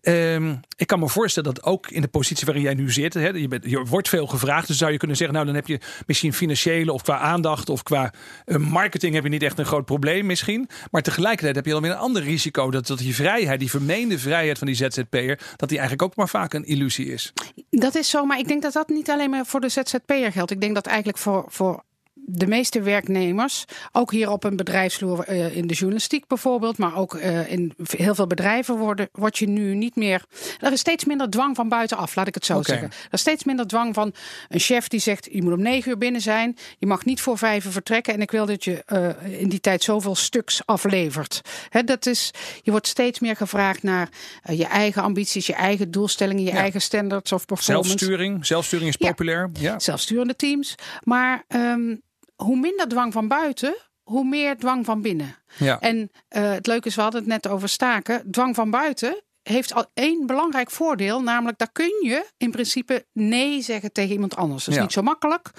Ehm, 0.00 0.54
ik 0.76 0.86
kan 0.86 0.98
me 0.98 1.08
voorstellen 1.08 1.54
dat 1.54 1.64
ook 1.64 1.90
in 1.90 2.00
de 2.00 2.08
positie 2.08 2.44
waarin 2.46 2.64
jij 2.64 2.74
nu 2.74 2.90
zit, 2.92 3.14
hè, 3.14 3.28
je, 3.28 3.48
bent, 3.48 3.64
je 3.64 3.84
wordt 3.84 4.08
veel 4.08 4.26
gevraagd, 4.26 4.66
dus 4.66 4.78
zou 4.78 4.92
je 4.92 4.98
kunnen 4.98 5.16
zeggen, 5.16 5.34
nou 5.34 5.46
dan 5.46 5.56
heb 5.56 5.66
je 5.66 5.80
misschien 6.06 6.32
financiële 6.32 6.92
of 6.92 7.02
qua 7.02 7.18
aandacht 7.18 7.68
of 7.68 7.82
qua 7.82 8.12
eh, 8.44 8.56
marketing 8.56 9.14
heb 9.14 9.22
je 9.22 9.28
niet 9.28 9.42
echt 9.42 9.58
een 9.58 9.64
groot 9.66 9.84
probleem 9.84 10.26
misschien. 10.26 10.68
Maar 10.90 11.02
tegelijkertijd 11.02 11.54
heb 11.56 11.64
je 11.66 11.72
dan 11.72 11.82
weer 11.82 11.90
een 11.90 11.96
ander 11.96 12.22
risico 12.22 12.70
dat, 12.70 12.86
dat 12.86 12.98
die 12.98 13.14
vrijheid, 13.14 13.60
die 13.60 13.70
vermeende 13.70 14.18
vrijheid 14.18 14.58
van 14.58 14.66
die 14.66 14.76
ZZP'er, 14.76 15.38
dat 15.56 15.68
die 15.68 15.78
eigenlijk 15.78 16.02
ook 16.10 16.16
maar 16.16 16.28
vaak 16.28 16.54
een 16.54 16.70
illusie 16.78 17.12
is. 17.12 17.32
Dat 17.70 17.94
is 17.94 18.10
zo, 18.10 18.24
maar 18.24 18.38
ik 18.38 18.48
denk 18.48 18.62
dat 18.62 18.72
dat 18.72 18.88
niet 18.88 19.10
alleen 19.10 19.30
maar 19.30 19.46
voor 19.46 19.60
de 19.60 19.68
ZZP'er 19.68 20.32
geldt. 20.32 20.50
Ik 20.50 20.60
denk 20.60 20.74
dat 20.74 20.86
eigenlijk 20.86 21.18
voor, 21.18 21.44
voor 21.48 21.82
de 22.30 22.46
meeste 22.46 22.80
werknemers, 22.82 23.64
ook 23.92 24.12
hier 24.12 24.30
op 24.30 24.44
een 24.44 24.56
bedrijfsvloer 24.56 25.24
eh, 25.24 25.56
in 25.56 25.66
de 25.66 25.74
journalistiek 25.74 26.26
bijvoorbeeld, 26.26 26.78
maar 26.78 26.96
ook 26.96 27.14
eh, 27.14 27.52
in 27.52 27.72
heel 27.86 28.14
veel 28.14 28.26
bedrijven 28.26 28.76
worden, 28.76 29.08
word 29.12 29.38
je 29.38 29.48
nu 29.48 29.74
niet 29.74 29.96
meer. 29.96 30.24
Er 30.60 30.72
is 30.72 30.80
steeds 30.80 31.04
minder 31.04 31.30
dwang 31.30 31.56
van 31.56 31.68
buitenaf, 31.68 32.14
laat 32.16 32.26
ik 32.26 32.34
het 32.34 32.44
zo 32.44 32.62
zeggen. 32.62 32.88
Er 32.88 33.08
is 33.10 33.20
steeds 33.20 33.44
minder 33.44 33.66
dwang 33.66 33.94
van 33.94 34.12
een 34.48 34.60
chef 34.60 34.88
die 34.88 35.00
zegt: 35.00 35.28
je 35.32 35.42
moet 35.42 35.52
om 35.52 35.62
negen 35.62 35.90
uur 35.90 35.98
binnen 35.98 36.20
zijn, 36.20 36.56
je 36.78 36.86
mag 36.86 37.04
niet 37.04 37.20
voor 37.20 37.38
vijf 37.38 37.64
uur 37.64 37.72
vertrekken 37.72 38.14
en 38.14 38.20
ik 38.20 38.30
wil 38.30 38.46
dat 38.46 38.64
je 38.64 38.82
eh, 38.86 39.40
in 39.40 39.48
die 39.48 39.60
tijd 39.60 39.82
zoveel 39.82 40.14
stuks 40.14 40.62
aflevert. 40.66 41.40
Hè, 41.68 41.82
dat 41.84 42.06
is, 42.06 42.30
je 42.62 42.70
wordt 42.70 42.86
steeds 42.86 43.18
meer 43.20 43.36
gevraagd 43.36 43.82
naar 43.82 44.08
je 44.52 44.66
eigen 44.66 45.02
ambities, 45.02 45.46
je 45.46 45.54
eigen 45.54 45.90
doelstellingen, 45.90 46.42
je 46.42 46.50
Ja. 46.52 46.56
eigen 46.56 46.80
standards 46.80 47.32
of 47.32 47.46
performance. 47.46 47.88
Zelfsturing, 47.88 48.46
zelfsturing 48.46 48.88
is 48.88 48.96
Ja. 48.98 49.08
populair. 49.08 49.50
Ja. 49.52 49.78
zelfsturende 49.78 50.36
teams. 50.36 50.74
Maar 51.02 51.44
ehm, 51.48 51.94
hoe 52.42 52.56
minder 52.56 52.88
dwang 52.88 53.12
van 53.12 53.28
buiten, 53.28 53.76
hoe 54.02 54.24
meer 54.24 54.56
dwang 54.56 54.84
van 54.84 55.02
binnen. 55.02 55.36
Ja. 55.58 55.80
En 55.80 56.10
eh, 56.28 56.50
het 56.52 56.66
leuke 56.66 56.88
is, 56.88 56.94
we 56.94 57.00
hadden 57.02 57.20
het 57.20 57.28
net 57.30 57.48
over 57.48 57.68
staken. 57.68 58.30
Dwang 58.30 58.54
van 58.54 58.70
buiten 58.70 59.22
heeft 59.42 59.74
al 59.74 59.84
één 59.94 60.26
belangrijk 60.26 60.70
voordeel. 60.70 61.22
Namelijk, 61.22 61.58
daar 61.58 61.72
kun 61.72 62.00
je 62.02 62.26
in 62.36 62.50
principe 62.50 63.06
nee 63.12 63.60
zeggen 63.62 63.92
tegen 63.92 64.12
iemand 64.12 64.36
anders. 64.36 64.60
Dat 64.64 64.68
is 64.68 64.76
Ja. 64.76 64.82
niet 64.82 64.92
zo 64.92 65.02
makkelijk. 65.02 65.50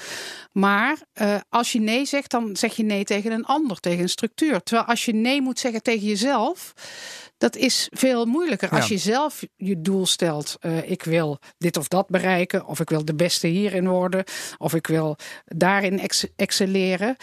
Maar 0.51 0.97
eh, 1.13 1.35
als 1.49 1.71
je 1.71 1.79
nee 1.79 2.05
zegt, 2.05 2.31
dan 2.31 2.55
zeg 2.55 2.75
je 2.75 2.83
nee 2.83 3.03
tegen 3.03 3.31
een 3.31 3.45
ander, 3.45 3.79
tegen 3.79 4.01
een 4.01 4.09
structuur. 4.09 4.63
Terwijl 4.63 4.87
als 4.87 5.05
je 5.05 5.13
nee 5.13 5.41
moet 5.41 5.59
zeggen 5.59 5.81
tegen 5.81 6.07
jezelf, 6.07 6.73
dat 7.39 7.55
is 7.55 7.87
veel 7.91 8.25
moeilijker. 8.25 8.69
Als 8.69 8.87
je 8.87 8.97
zelf 8.97 9.43
je 9.55 9.81
doel 9.81 10.05
stelt, 10.05 10.57
uh, 10.61 10.89
ik 10.89 11.03
wil 11.03 11.39
dit 11.57 11.77
of 11.77 11.87
dat 11.87 12.07
bereiken, 12.07 12.65
of 12.65 12.79
ik 12.79 12.89
wil 12.89 13.05
de 13.05 13.15
beste 13.15 13.47
hierin 13.47 13.87
worden, 13.87 14.23
of 14.57 14.73
ik 14.73 14.87
wil 14.87 15.15
daarin 15.45 15.99
ex 15.99 16.25
excelleren. 16.35 17.15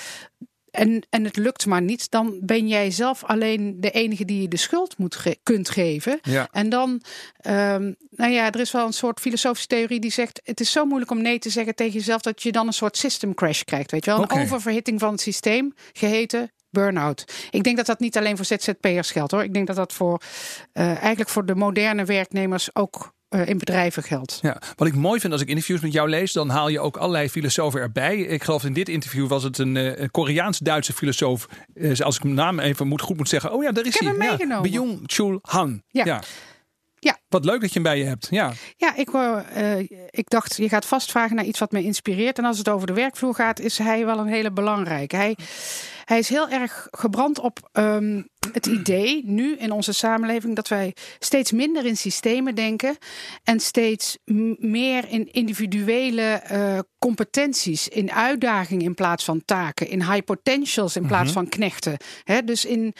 En, 0.71 1.03
en 1.11 1.25
het 1.25 1.37
lukt 1.37 1.67
maar 1.67 1.83
niet, 1.83 2.11
dan 2.11 2.39
ben 2.43 2.69
jij 2.69 2.91
zelf 2.91 3.25
alleen 3.25 3.77
de 3.81 3.91
enige 3.91 4.25
die 4.25 4.43
je 4.43 4.49
de 4.49 4.57
schuld 4.57 4.99
moet 4.99 5.37
kunt 5.43 5.69
geven. 5.69 6.19
Ja. 6.23 6.49
En 6.53 6.69
dan, 6.69 6.91
um, 7.47 7.97
nou 8.11 8.33
ja, 8.33 8.53
er 8.53 8.61
is 8.61 8.73
wel 8.73 8.87
een 8.87 8.93
soort 8.93 9.21
filosofische 9.21 9.69
theorie 9.69 10.01
die 10.01 10.13
zegt: 10.13 10.41
het 10.45 10.61
is 10.61 10.73
zo 10.73 10.85
moeilijk 10.85 11.11
om 11.11 11.23
nee 11.23 11.39
te 11.39 11.51
zeggen 11.51 11.75
tegen 11.75 11.93
jezelf 11.93 12.21
dat 12.21 12.43
je 12.43 12.53
dan 12.53 12.67
een 12.67 12.73
soort 12.73 12.97
system 12.97 13.35
crash 13.35 13.63
krijgt. 13.63 13.91
Weet 13.91 14.05
je 14.05 14.11
wel, 14.11 14.23
een 14.23 14.43
oververhitting 14.43 15.01
van 15.01 15.11
het 15.11 15.21
systeem, 15.21 15.75
geheten 15.93 16.51
burn-out. 16.81 17.49
Ik 17.51 17.63
denk 17.63 17.77
dat 17.77 17.87
dat 17.87 18.01
niet 18.01 18.17
alleen 18.17 18.37
voor 18.37 18.45
ZZP'ers 18.45 19.11
geldt 19.11 19.33
hoor. 19.33 19.43
Ik 19.43 19.55
denk 19.55 19.67
dat 19.67 19.77
dat 19.77 19.93
voor 19.93 20.21
uh, 20.73 20.87
eigenlijk 20.87 21.29
voor 21.29 21.47
de 21.47 21.55
moderne 21.55 22.05
werknemers 22.05 22.75
ook 22.75 23.15
uh, 23.31 23.49
in 23.49 23.59
bedrijven 23.59 24.03
geldt. 24.03 24.39
Ja, 24.43 24.61
wat 24.77 24.89
ik 24.89 24.95
mooi 24.95 25.21
vind 25.21 25.33
als 25.33 25.43
ik 25.43 25.49
interviews 25.49 25.81
met 25.81 25.93
jou 25.93 26.09
lees, 26.09 26.33
dan 26.33 26.49
haal 26.49 26.69
je 26.69 26.81
ook 26.81 26.97
allerlei 26.97 27.29
filosofen 27.29 27.81
erbij. 27.81 28.17
Ik 28.17 28.43
geloof 28.43 28.65
in 28.65 28.73
dit 28.73 28.89
interview 28.89 29.29
was 29.29 29.43
het 29.43 29.59
een, 29.59 29.75
een 30.03 30.11
Koreaans-Duitse 30.11 30.93
filosoof. 30.93 31.47
Als 31.99 32.17
ik 32.17 32.23
mijn 32.23 32.35
naam 32.35 32.61
even 32.61 32.87
moet, 32.87 33.01
goed 33.01 33.17
moet 33.17 33.29
zeggen. 33.29 33.53
Oh 33.53 33.63
ja, 33.63 33.73
daar 33.73 33.87
is 33.87 33.99
hij. 33.99 34.09
Heb 34.09 34.19
hem 34.19 34.29
meegenomen. 34.29 34.71
Ja, 34.71 34.79
Byung-Chul 34.81 35.39
Han. 35.43 35.83
Ja. 35.89 36.05
ja. 36.05 36.23
Ja. 36.99 37.19
Wat 37.29 37.45
leuk 37.45 37.61
dat 37.61 37.69
je 37.73 37.75
hem 37.75 37.83
bij 37.83 37.99
je 37.99 38.05
hebt. 38.05 38.27
Ja, 38.31 38.53
ja 38.77 38.97
ik, 38.97 39.11
uh, 39.11 39.79
ik 40.11 40.31
dacht, 40.31 40.57
je 40.57 40.69
gaat 40.69 40.87
vast 40.87 41.11
vragen 41.11 41.37
naar 41.37 41.45
iets 41.45 41.59
wat 41.59 41.73
me 41.73 41.83
inspireert. 41.83 42.39
En 42.39 42.45
als 42.45 42.59
het 42.59 42.69
over 42.69 42.87
de 42.87 42.93
werkvloer 42.93 43.35
gaat, 43.35 43.61
is 43.61 43.79
hij 43.79 44.07
wel 44.07 44.19
een 44.19 44.27
hele 44.27 44.53
belangrijke. 44.53 45.17
Hij, 45.17 45.37
hij 46.07 46.19
is 46.19 46.29
heel 46.29 46.49
erg 46.49 46.89
gebrand 46.91 47.39
op 47.39 47.71
um, 47.73 48.29
het 48.53 48.67
idee 48.67 49.23
nu 49.25 49.57
in 49.57 49.73
onze 49.73 49.93
samenleving 49.93 50.57
dat 50.57 50.69
wij 50.69 50.95
steeds 51.19 51.53
minder 51.53 51.87
in 51.87 51.97
systemen 51.97 52.55
denken 52.55 52.97
en 53.43 53.61
steeds 53.61 54.19
meer 54.59 55.09
in 55.09 55.33
individuele 55.33 56.43
uh, 56.53 56.79
competenties, 56.99 57.89
in 57.89 58.13
uitdagingen 58.13 58.85
in 58.85 58.95
plaats 58.95 59.25
van 59.25 59.45
taken, 59.45 59.89
in 59.89 60.03
high 60.03 60.25
potentials 60.25 60.97
in 60.97 61.07
plaats 61.07 61.29
mm 61.29 61.35
-hmm. 61.35 61.43
van 61.43 61.49
knechten. 61.49 61.97
He, 62.25 62.45
dus 62.45 62.65
in, 62.65 62.95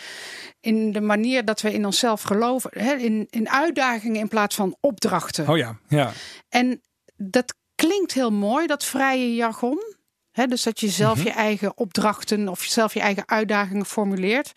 in 0.61 0.93
de 0.93 1.01
manier 1.01 1.45
dat 1.45 1.61
we 1.61 1.73
in 1.73 1.87
onszelf 1.87 2.23
geloven, 2.23 2.71
he, 2.75 2.93
in, 2.93 3.27
in 3.31 3.51
uitdagingen 3.51 4.21
in 4.21 4.29
plaats 4.29 4.55
van 4.55 4.77
opdrachten. 4.81 5.49
Oh 5.49 5.57
ja, 5.57 5.79
ja. 5.89 6.13
En 6.49 6.83
dat 7.17 7.55
klinkt 7.75 8.13
heel 8.13 8.33
mooi, 8.33 8.67
dat 8.67 8.85
vrije 8.85 9.35
jargon 9.35 9.96
dus 10.45 10.63
dat 10.63 10.81
je 10.81 10.89
zelf 10.89 11.19
mhm. 11.19 11.27
je 11.27 11.33
eigen 11.33 11.79
opdrachten 11.79 12.49
of 12.49 12.63
zelf 12.63 12.95
je 12.95 13.01
eigen 13.01 13.29
uitdagingen 13.29 13.87
formuleert. 13.87 14.53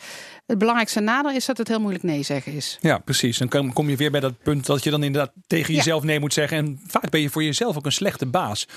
Het 0.45 0.57
belangrijkste 0.57 0.99
nadeel 0.99 1.31
is 1.31 1.45
dat 1.45 1.57
het 1.57 1.67
heel 1.67 1.79
moeilijk 1.79 2.03
nee 2.03 2.23
zeggen 2.23 2.53
is. 2.53 2.77
Ja, 2.81 2.97
precies. 2.97 3.37
Dan 3.37 3.73
kom 3.73 3.89
je 3.89 3.95
weer 3.95 4.11
bij 4.11 4.19
dat 4.19 4.41
punt 4.43 4.65
dat 4.65 4.83
je 4.83 4.89
dan 4.89 5.03
inderdaad 5.03 5.31
tegen 5.47 5.73
jezelf 5.73 6.03
nee 6.03 6.19
moet 6.19 6.33
zeggen. 6.33 6.57
En 6.57 6.79
vaak 6.87 7.09
ben 7.09 7.21
je 7.21 7.29
voor 7.29 7.43
jezelf 7.43 7.77
ook 7.77 7.85
een 7.85 7.91
slechte 7.91 8.25
baas. 8.25 8.67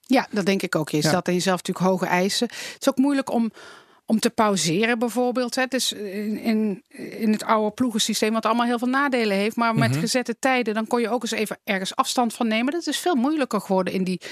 Ja, 0.00 0.26
dat 0.30 0.46
denk 0.46 0.62
ik 0.62 0.76
ook. 0.76 0.90
Je 0.90 1.02
stelt 1.02 1.28
in 1.28 1.34
jezelf 1.34 1.56
natuurlijk 1.56 1.86
hoge 1.86 2.06
eisen. 2.06 2.46
Het 2.46 2.76
is 2.80 2.88
ook 2.88 2.96
moeilijk 2.96 3.30
om 3.30 3.52
om 4.06 4.20
te 4.20 4.30
pauzeren 4.30 4.98
bijvoorbeeld. 4.98 5.54
Het 5.54 5.74
is 5.74 5.92
in, 5.92 6.38
in, 6.38 6.82
in 7.18 7.32
het 7.32 7.44
oude 7.44 7.74
ploegensysteem, 7.74 8.32
wat 8.32 8.46
allemaal 8.46 8.66
heel 8.66 8.78
veel 8.78 8.88
nadelen 8.88 9.36
heeft. 9.36 9.56
Maar 9.56 9.74
met 9.74 9.90
mhm. 9.90 10.00
gezette 10.00 10.38
tijden, 10.38 10.74
dan 10.74 10.86
kon 10.86 11.00
je 11.00 11.08
ook 11.08 11.22
eens 11.22 11.30
even 11.30 11.58
ergens 11.64 11.96
afstand 11.96 12.34
van 12.34 12.48
nemen. 12.48 12.72
Dat 12.72 12.86
is 12.86 12.98
veel 12.98 13.14
moeilijker 13.14 13.60
geworden 13.60 13.94
in 13.94 14.04
die 14.04 14.20
24-7 14.22 14.26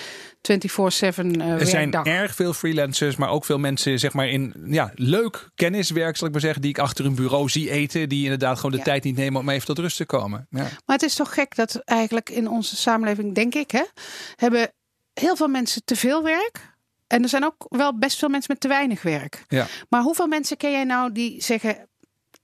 uh, 0.44 1.50
Er 1.50 1.66
zijn 1.66 1.92
erg 1.92 2.34
veel 2.34 2.52
freelancers, 2.52 3.16
maar 3.16 3.30
ook 3.30 3.44
veel 3.44 3.58
mensen 3.58 3.98
zeg 3.98 4.12
maar 4.12 4.28
in 4.28 4.54
ja, 4.64 4.92
leuk 4.94 5.50
kenniswerk, 5.54 6.16
zal 6.16 6.26
ik 6.26 6.32
maar 6.32 6.42
zeggen, 6.42 6.62
die 6.62 6.70
ik 6.70 6.78
achter 6.78 7.04
een 7.04 7.14
bureau 7.14 7.48
zie 7.48 7.70
eten. 7.70 8.08
Die 8.08 8.22
inderdaad 8.22 8.56
gewoon 8.56 8.76
de 8.76 8.82
tijd 8.82 9.04
niet 9.04 9.16
nemen 9.16 9.40
om 9.40 9.48
even 9.48 9.66
tot 9.66 9.78
rust 9.78 9.96
te 9.96 10.06
komen. 10.06 10.46
Ja. 10.50 10.62
Maar 10.62 10.96
het 10.96 11.02
is 11.02 11.14
toch 11.14 11.34
gek 11.34 11.54
dat 11.54 11.76
eigenlijk 11.84 12.30
in 12.30 12.48
onze 12.48 12.76
samenleving, 12.76 13.34
denk 13.34 13.54
ik, 13.54 13.70
hè, 13.70 13.84
hebben 14.36 14.72
heel 15.12 15.36
veel 15.36 15.48
mensen 15.48 15.84
te 15.84 15.96
veel 15.96 16.22
werk 16.22 16.71
en 17.12 17.22
er 17.22 17.28
zijn 17.28 17.44
ook 17.44 17.66
wel 17.68 17.98
best 17.98 18.18
veel 18.18 18.28
mensen 18.28 18.52
met 18.52 18.60
te 18.60 18.68
weinig 18.68 19.02
werk. 19.02 19.44
Ja. 19.48 19.66
Maar 19.88 20.02
hoeveel 20.02 20.26
mensen 20.26 20.56
ken 20.56 20.70
jij 20.70 20.84
nou 20.84 21.12
die 21.12 21.42
zeggen: 21.42 21.88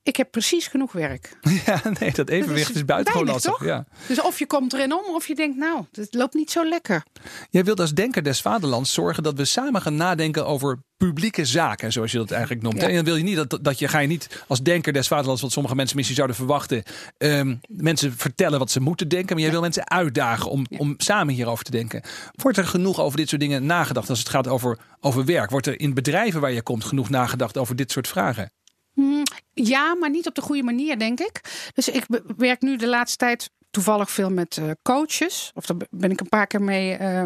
ik 0.03 0.17
heb 0.17 0.31
precies 0.31 0.67
genoeg 0.67 0.93
werk. 0.93 1.37
Ja, 1.67 1.83
nee, 2.01 2.13
dat 2.13 2.29
evenwicht 2.29 2.67
dat 2.67 2.71
is, 2.71 2.77
is 2.77 2.85
buitengewoon 2.85 3.27
lastig. 3.27 3.65
Ja. 3.65 3.87
Dus 4.07 4.21
of 4.21 4.39
je 4.39 4.47
komt 4.47 4.73
erin 4.73 4.93
om, 4.93 5.15
of 5.15 5.27
je 5.27 5.35
denkt, 5.35 5.57
nou, 5.57 5.85
het 5.93 6.15
loopt 6.15 6.35
niet 6.35 6.51
zo 6.51 6.69
lekker. 6.69 7.05
Jij 7.51 7.65
wilt 7.65 7.81
als 7.81 7.95
denker 7.95 8.23
des 8.23 8.41
vaderlands 8.41 8.93
zorgen 8.93 9.23
dat 9.23 9.37
we 9.37 9.45
samen 9.45 9.83
gaan 9.83 9.97
nadenken 9.97 10.47
over 10.47 10.83
publieke 10.97 11.45
zaken, 11.45 11.93
zoals 11.93 12.13
je 12.13 12.19
dat 12.19 12.31
eigenlijk 12.31 12.63
noemt. 12.63 12.83
En 12.83 12.95
dan 12.95 13.05
wil 13.05 13.17
je 13.17 13.23
niet 13.23 13.37
dat, 13.37 13.59
dat 13.63 13.79
je 13.79 13.89
ga 13.89 13.99
je 13.99 14.09
niet 14.09 14.45
als 14.47 14.63
denker 14.63 14.93
des 14.93 15.09
vaderlands, 15.09 15.43
wat 15.43 15.53
sommige 15.53 15.75
mensen 15.75 15.97
misschien 15.97 16.17
zouden 16.17 16.37
verwachten, 16.37 16.83
um, 17.19 17.61
mensen 17.69 18.13
vertellen 18.17 18.59
wat 18.59 18.71
ze 18.71 18.81
moeten 18.81 19.09
denken, 19.09 19.35
maar 19.35 19.43
jij 19.43 19.53
wil 19.53 19.61
mensen 19.61 19.91
uitdagen 19.91 20.51
om, 20.51 20.67
om 20.77 20.95
samen 20.97 21.35
hierover 21.35 21.65
te 21.65 21.71
denken. 21.71 22.03
Wordt 22.35 22.59
er 22.59 22.67
genoeg 22.67 23.01
over 23.01 23.19
dit 23.19 23.29
soort 23.29 23.41
dingen 23.41 23.67
nagedacht 23.67 24.11
als 24.11 24.19
het 24.19 24.29
gaat 24.29 24.49
over, 24.49 24.79
over 25.01 25.25
werk? 25.25 25.51
Wordt 25.51 25.67
er 25.67 25.81
in 25.81 25.95
bedrijven 25.95 26.41
waar 26.41 26.53
je 26.53 26.63
komt 26.63 26.85
genoeg 26.85 27.11
nagedacht 27.11 27.57
over 27.57 27.77
dit 27.77 27.91
soort 27.91 28.09
vragen? 28.09 28.53
Ja, 29.65 29.95
maar 29.95 30.11
niet 30.11 30.27
op 30.27 30.35
de 30.35 30.41
goede 30.41 30.63
manier, 30.63 30.99
denk 30.99 31.21
ik. 31.21 31.41
Dus 31.75 31.89
ik 31.89 32.07
werk 32.37 32.63
nu 32.63 32.77
de 32.77 32.89
laatste 32.89 33.17
tijd 33.17 33.51
toevallig 33.71 34.11
veel 34.11 34.31
met 34.31 34.57
uh, 34.57 34.71
coaches. 34.83 35.51
Of 35.55 35.67
daar 35.67 35.77
ben 35.91 36.11
ik 36.11 36.21
een 36.21 36.29
paar 36.29 36.47
keer 36.47 36.63
mee 36.63 36.99
uh, 36.99 37.23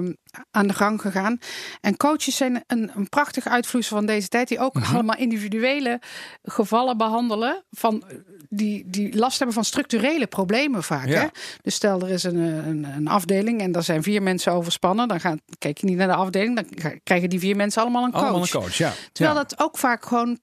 aan 0.50 0.66
de 0.66 0.74
gang 0.74 1.00
gegaan. 1.00 1.38
En 1.80 1.96
coaches 1.96 2.36
zijn 2.36 2.64
een, 2.66 2.90
een 2.94 3.08
prachtig 3.08 3.46
uitvloeisel 3.46 3.96
van 3.96 4.06
deze 4.06 4.28
tijd. 4.28 4.48
Die 4.48 4.58
ook 4.58 4.76
uh-huh. 4.76 4.94
allemaal 4.94 5.16
individuele 5.16 6.00
gevallen 6.42 6.96
behandelen. 6.96 7.64
Van, 7.70 8.04
die, 8.48 8.84
die 8.86 9.16
last 9.16 9.36
hebben 9.36 9.54
van 9.54 9.64
structurele 9.64 10.26
problemen 10.26 10.82
vaak. 10.82 11.06
Ja. 11.06 11.20
Hè? 11.20 11.26
Dus 11.62 11.74
stel 11.74 12.00
er 12.00 12.10
is 12.10 12.22
een, 12.22 12.36
een, 12.36 12.84
een, 12.84 13.08
afdeling 13.08 13.60
en 13.60 13.72
daar 13.72 13.82
zijn 13.82 14.02
vier 14.02 14.22
mensen 14.22 14.52
overspannen. 14.52 15.08
Dan 15.08 15.20
gaan, 15.20 15.40
kijk 15.58 15.78
je 15.78 15.86
niet 15.86 15.96
naar 15.96 16.08
de 16.08 16.14
afdeling. 16.14 16.56
Dan 16.56 16.98
krijgen 17.02 17.30
die 17.30 17.38
vier 17.38 17.56
mensen 17.56 17.82
allemaal 17.82 18.04
een 18.04 18.12
coach. 18.12 18.22
Allemaal 18.22 18.42
een 18.42 18.48
coach 18.48 18.76
ja. 18.76 18.92
Terwijl 19.12 19.36
ja. 19.36 19.42
dat 19.42 19.60
ook 19.60 19.78
vaak 19.78 20.04
gewoon 20.04 20.38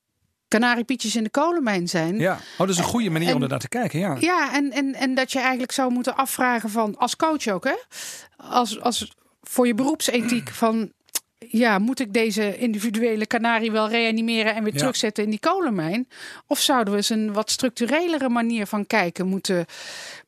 kanariepietjes 0.50 1.15
in 1.15 1.24
de 1.24 1.29
kolenmijn 1.29 1.88
zijn. 1.88 2.20
Ja, 2.20 2.34
oh, 2.34 2.58
dat 2.58 2.70
is 2.70 2.77
een 2.77 2.84
goede 2.84 3.10
manier 3.10 3.27
en, 3.29 3.36
om 3.36 3.41
er 3.41 3.50
naar 3.50 3.60
te 3.60 3.68
kijken. 3.68 4.00
Ja, 4.00 4.15
ja 4.20 4.53
en, 4.53 4.72
en, 4.72 4.96
en 4.96 5.15
dat 5.15 5.32
je 5.32 5.39
eigenlijk 5.39 5.72
zou 5.72 5.91
moeten 5.91 6.15
afvragen 6.15 6.70
van, 6.70 6.98
als 6.98 7.15
coach 7.15 7.48
ook, 7.48 7.63
hè? 7.63 7.75
Als, 8.38 8.82
als 8.82 9.12
voor 9.41 9.68
je 9.68 9.74
beroepsethiek 9.74 10.50
van, 10.50 10.91
ja, 11.38 11.79
moet 11.79 12.00
ik 12.00 12.13
deze 12.13 12.58
individuele 12.58 13.25
kanarie 13.25 13.72
wel 13.72 13.89
reanimeren 13.89 14.56
en 14.56 14.63
weer 14.63 14.74
ja. 14.74 14.79
terugzetten 14.79 15.24
in 15.24 15.29
die 15.29 15.39
kolenmijn? 15.39 16.08
Of 16.48 16.60
zouden 16.60 16.91
we 16.91 17.00
eens 17.00 17.10
een 17.10 17.34
wat 17.34 17.51
structurelere 17.51 18.29
manier 18.29 18.68
van 18.68 18.88
kijken 18.88 19.27
moeten 19.27 19.65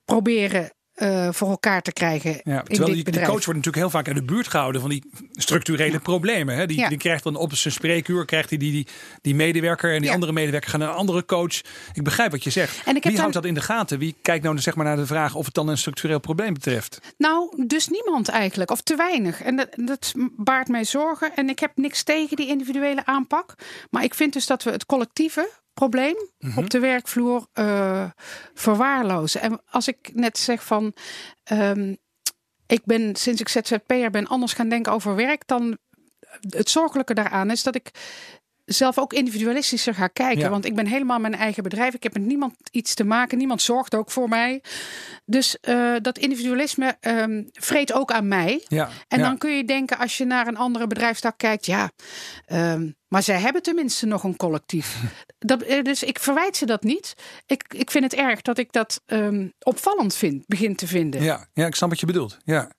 proberen 0.06 0.72
uh, 1.02 1.28
voor 1.32 1.50
elkaar 1.50 1.82
te 1.82 1.94
krijgen. 1.94 2.42
Ja, 2.44 2.62
terwijl 2.62 2.94
die, 2.94 3.04
die, 3.04 3.14
coach 3.14 3.28
wordt 3.28 3.46
natuurlijk 3.46 3.76
heel 3.76 3.90
vaak 3.90 4.08
uit 4.08 4.16
de 4.16 4.24
buurt 4.24 4.48
gehouden 4.48 4.82
van 4.82 4.90
die 4.90 5.04
structurele 5.32 5.92
ja. 5.92 6.00
problemen. 6.00 6.56
Hè? 6.56 6.66
Die, 6.66 6.78
ja. 6.78 6.90
die, 6.90 6.98
krijgt 6.98 7.24
dan 7.24 7.36
op 7.36 7.56
zijn 7.56 7.74
spreekuur 7.74 8.26
krijgt 8.26 8.50
hij 8.50 8.58
die, 8.58 8.72
die, 8.72 8.88
die 9.22 9.36
medewerker 9.36 9.94
en 9.94 10.02
die 10.02 10.12
andere 10.12 10.32
medewerker 10.32 10.70
gaan 10.70 10.80
naar 10.80 10.90
een 10.90 10.96
andere 10.96 11.26
coach. 11.26 11.62
Ik 11.94 12.04
begrijp 12.04 12.32
wat 12.32 12.44
je 12.44 12.50
zegt. 12.50 12.84
En 12.86 12.96
ik 12.96 13.04
Wie 13.04 13.20
houdt 13.20 13.34
dat 13.34 13.46
in 13.46 13.54
de 13.54 13.62
gaten? 13.62 14.00
Wie 14.00 14.16
kijkt 14.22 14.44
nou 14.44 14.60
zeg 14.60 14.76
maar 14.76 14.86
naar 14.86 14.96
de 14.96 15.06
vraag 15.06 15.36
of 15.36 15.46
het 15.46 15.54
dan 15.54 15.68
een 15.68 15.78
structureel 15.78 16.20
probleem 16.20 16.54
betreft? 16.54 17.00
Nou, 17.18 17.66
dus 17.68 17.88
niemand 17.88 18.30
eigenlijk, 18.30 18.72
of 18.72 18.82
te 18.82 18.96
weinig. 18.96 19.42
En 19.42 19.56
dat, 19.56 19.70
dat 19.76 20.14
baart 20.38 20.68
mij 20.68 20.84
zorgen. 20.84 21.36
En 21.36 21.50
ik 21.50 21.60
heb 21.60 21.72
niks 21.76 22.04
tegen 22.04 22.36
die 22.36 22.48
individuele 22.48 23.06
aanpak. 23.06 23.56
Maar 23.90 24.04
ik 24.04 24.14
vind 24.14 24.34
dus 24.34 24.46
dat 24.46 24.64
we 24.64 24.72
het 24.72 24.86
collectieve 24.86 25.50
probleem 25.82 26.16
mm 26.40 26.50
-hmm. 26.50 26.64
op 26.64 26.70
de 26.70 26.80
werkvloer 26.80 27.48
uh, 27.54 28.10
verwaarlozen. 28.54 29.42
En 29.42 29.62
als 29.70 29.88
ik 29.88 30.12
net 30.14 30.38
zeg 30.38 30.64
van. 30.64 30.94
Um, 31.52 31.98
ik 32.68 32.82
ben 32.86 33.16
sinds 33.16 33.42
ik 33.42 33.50
ZZP'er 33.50 34.12
ben 34.12 34.28
anders 34.28 34.54
gaan 34.54 34.70
denken 34.70 34.92
over 34.92 35.16
werk, 35.16 35.48
dan 35.48 35.78
het 36.50 36.70
zorgelijke 36.70 37.14
daaraan 37.14 37.52
is 37.52 37.64
dat 37.64 37.76
ik 37.76 37.92
zelf 38.74 38.98
ook 38.98 39.14
individualistischer 39.14 39.94
ga 39.94 40.08
kijken. 40.08 40.40
Ja. 40.40 40.50
Want 40.50 40.66
ik 40.66 40.76
ben 40.76 40.88
helemaal 40.88 41.20
mijn 41.20 41.36
eigen 41.36 41.64
bedrijf. 41.64 41.94
Ik 41.94 42.04
heb 42.04 42.14
met 42.14 42.26
niemand 42.26 42.54
iets 42.72 42.94
te 42.94 43.04
maken. 43.04 43.38
Niemand 43.38 43.62
zorgt 43.62 43.96
ook 43.96 44.12
voor 44.12 44.30
mij. 44.30 44.62
Dus 45.26 45.58
uh, 45.62 45.96
dat 46.02 46.18
individualisme 46.18 46.98
um, 47.02 47.50
vreet 47.52 47.94
ook 47.94 48.12
aan 48.12 48.28
mij. 48.28 48.66
Ja. 48.68 48.90
En 49.08 49.20
ja. 49.20 49.26
dan 49.26 49.38
kun 49.38 49.52
je 49.52 49.66
denken, 49.66 49.98
als 49.98 50.18
je 50.18 50.26
naar 50.26 50.48
een 50.48 50.58
andere 50.58 50.88
bedrijfstak 50.88 51.38
kijkt, 51.38 51.66
ja, 51.66 51.92
um, 52.52 52.96
maar 53.08 53.24
zij 53.24 53.40
hebben 53.40 53.62
tenminste 53.62 54.06
nog 54.06 54.24
een 54.24 54.36
collectief. 54.36 54.98
dat, 55.40 55.60
dus 55.84 56.04
ik 56.04 56.20
verwijt 56.20 56.58
ze 56.58 56.66
dat 56.66 56.84
niet. 56.84 57.14
Ik, 57.46 57.64
ik 57.68 57.92
vind 57.92 58.04
het 58.04 58.14
erg 58.14 58.42
dat 58.42 58.58
ik 58.58 58.72
dat 58.72 59.02
um, 59.06 59.54
opvallend 59.60 60.16
vind, 60.16 60.48
begin 60.48 60.76
te 60.76 60.88
vinden. 60.88 61.24
Ja, 61.24 61.48
ja, 61.54 61.66
ik 61.66 61.76
snap 61.76 61.90
wat 61.90 62.00
je 62.00 62.06
bedoelt. 62.06 62.38
Ja. 62.44 62.72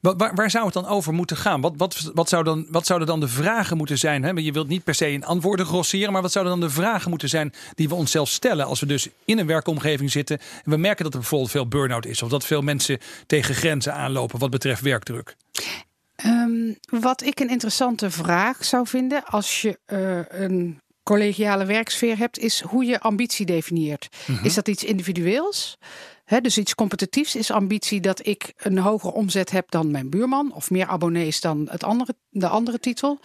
Waar, 0.00 0.34
waar, 0.34 0.50
zou 0.50 0.64
het 0.64 0.74
dan 0.74 0.86
over 0.86 1.12
moeten 1.12 1.36
gaan? 1.36 1.60
Wat, 1.60 1.72
wat, 1.76 2.10
wat, 2.14 2.28
zou 2.28 2.44
dan, 2.44 2.66
wat 2.70 2.86
zouden 2.86 3.08
dan 3.08 3.20
de 3.20 3.28
vragen 3.28 3.76
moeten 3.76 3.98
zijn? 3.98 4.22
Hè? 4.22 4.30
Je 4.30 4.52
wilt 4.52 4.68
niet 4.68 4.84
per 4.84 4.94
se 4.94 5.12
in 5.12 5.24
antwoorden 5.24 5.66
grosseren, 5.66 6.12
maar 6.12 6.22
wat 6.22 6.32
zouden 6.32 6.58
dan 6.58 6.68
de 6.68 6.74
vragen 6.74 7.10
moeten 7.10 7.28
zijn 7.28 7.52
die 7.74 7.88
we 7.88 7.94
onszelf 7.94 8.28
stellen 8.28 8.66
als 8.66 8.80
we 8.80 8.86
dus 8.86 9.08
in 9.24 9.38
een 9.38 9.46
werkomgeving 9.46 10.10
zitten 10.10 10.38
en 10.38 10.70
we 10.70 10.76
merken 10.76 11.04
dat 11.04 11.12
er 11.12 11.20
bijvoorbeeld 11.20 11.50
veel 11.50 11.68
burn-out 11.68 12.06
is 12.06 12.22
of 12.22 12.28
dat 12.28 12.44
veel 12.44 12.62
mensen 12.62 12.98
tegen 13.26 13.54
grenzen 13.54 13.94
aanlopen 13.94 14.38
wat 14.38 14.50
betreft 14.50 14.80
werkdruk? 14.80 15.36
Um, 16.24 16.76
wat 17.00 17.22
ik 17.22 17.40
een 17.40 17.50
interessante 17.50 18.10
vraag 18.10 18.64
zou 18.64 18.86
vinden 18.86 19.24
als 19.24 19.62
je 19.62 19.78
uh, 19.86 20.40
een 20.42 20.80
collegiale 21.02 21.64
werksfeer 21.64 22.18
hebt, 22.18 22.38
is 22.38 22.60
hoe 22.60 22.84
je 22.84 23.00
ambitie 23.00 23.46
definieert. 23.46 24.08
Mhm. 24.26 24.44
Is 24.44 24.54
dat 24.54 24.68
iets 24.68 24.84
individueels? 24.84 25.78
Dus 26.26 26.58
iets 26.58 26.74
competitiefs 26.74 27.34
is 27.34 27.50
ambitie 27.50 28.00
dat 28.00 28.26
ik 28.26 28.52
een 28.56 28.78
hogere 28.78 29.12
omzet 29.12 29.50
heb 29.50 29.70
dan 29.70 29.90
mijn 29.90 30.10
buurman 30.10 30.52
of 30.54 30.70
meer 30.70 30.86
abonnees 30.86 31.40
dan 31.40 31.68
het 31.70 31.84
andere, 31.84 32.14
de 32.28 32.48
andere 32.48 32.80
titel. 32.80 33.20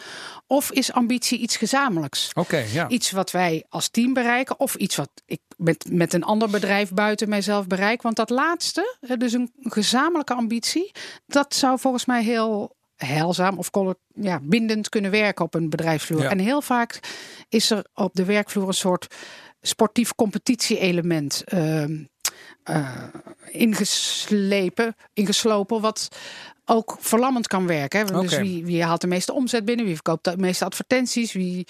Of 0.48 0.72
is 0.72 0.92
ambitie 0.92 1.40
iets 1.40 1.58
gezamenlijks? 1.58 2.30
Oké, 2.34 2.66
ja. 2.72 2.88
Iets 2.90 3.12
wat 3.12 3.32
wij 3.32 3.66
als 3.70 3.90
team 3.90 4.14
bereiken 4.14 4.60
of 4.60 4.76
iets 4.76 4.96
wat 4.96 5.10
ik 5.26 5.40
met, 5.58 5.86
met 5.90 6.14
een 6.14 6.24
ander 6.24 6.50
bedrijf 6.50 6.94
buiten 6.94 7.30
mijzelf 7.30 7.68
bereik. 7.68 8.02
Want 8.02 8.16
dat 8.16 8.30
laatste, 8.30 8.98
dus 9.18 9.34
een 9.34 9.52
gezamenlijke 9.60 10.34
ambitie, 10.34 10.92
dat 11.26 11.56
zou 11.56 11.80
volgens 11.80 12.06
mij 12.06 12.24
heel 12.24 12.76
heilzaam 12.96 13.58
of 13.58 13.70
ja, 14.14 14.40
bindend 14.44 14.90
kunnen 14.90 15.12
werken 15.12 15.46
op 15.46 15.54
een 15.54 15.70
bedrijfsvloer. 15.70 16.22
Ja. 16.22 16.30
En 16.30 16.40
heel 16.40 16.62
vaak 16.62 17.00
is 17.50 17.70
er 17.70 17.86
op 17.94 18.14
de 18.14 18.26
werkvloer 18.26 18.68
een 18.68 18.74
soort 18.74 19.16
sportief 19.62 20.16
competitie-element 20.16 21.44
ehm, 21.46 21.92
eh, 21.92 22.00
ingeslepen, 23.52 24.96
ingeslopen, 25.14 25.82
wat 25.82 26.08
ook 26.66 26.98
verlammend 27.00 27.48
kan 27.48 27.68
werken. 27.68 28.00
Hè. 28.00 28.22
Dus 28.22 28.38
wie, 28.38 28.66
wie 28.66 28.84
haalt 28.84 29.02
de 29.02 29.08
meeste 29.08 29.34
omzet 29.34 29.66
binnen, 29.66 29.86
wie 29.86 29.94
verkoopt 29.94 30.24
de 30.24 30.38
meeste 30.38 30.66
advertenties, 30.66 31.34
wie 31.34 31.68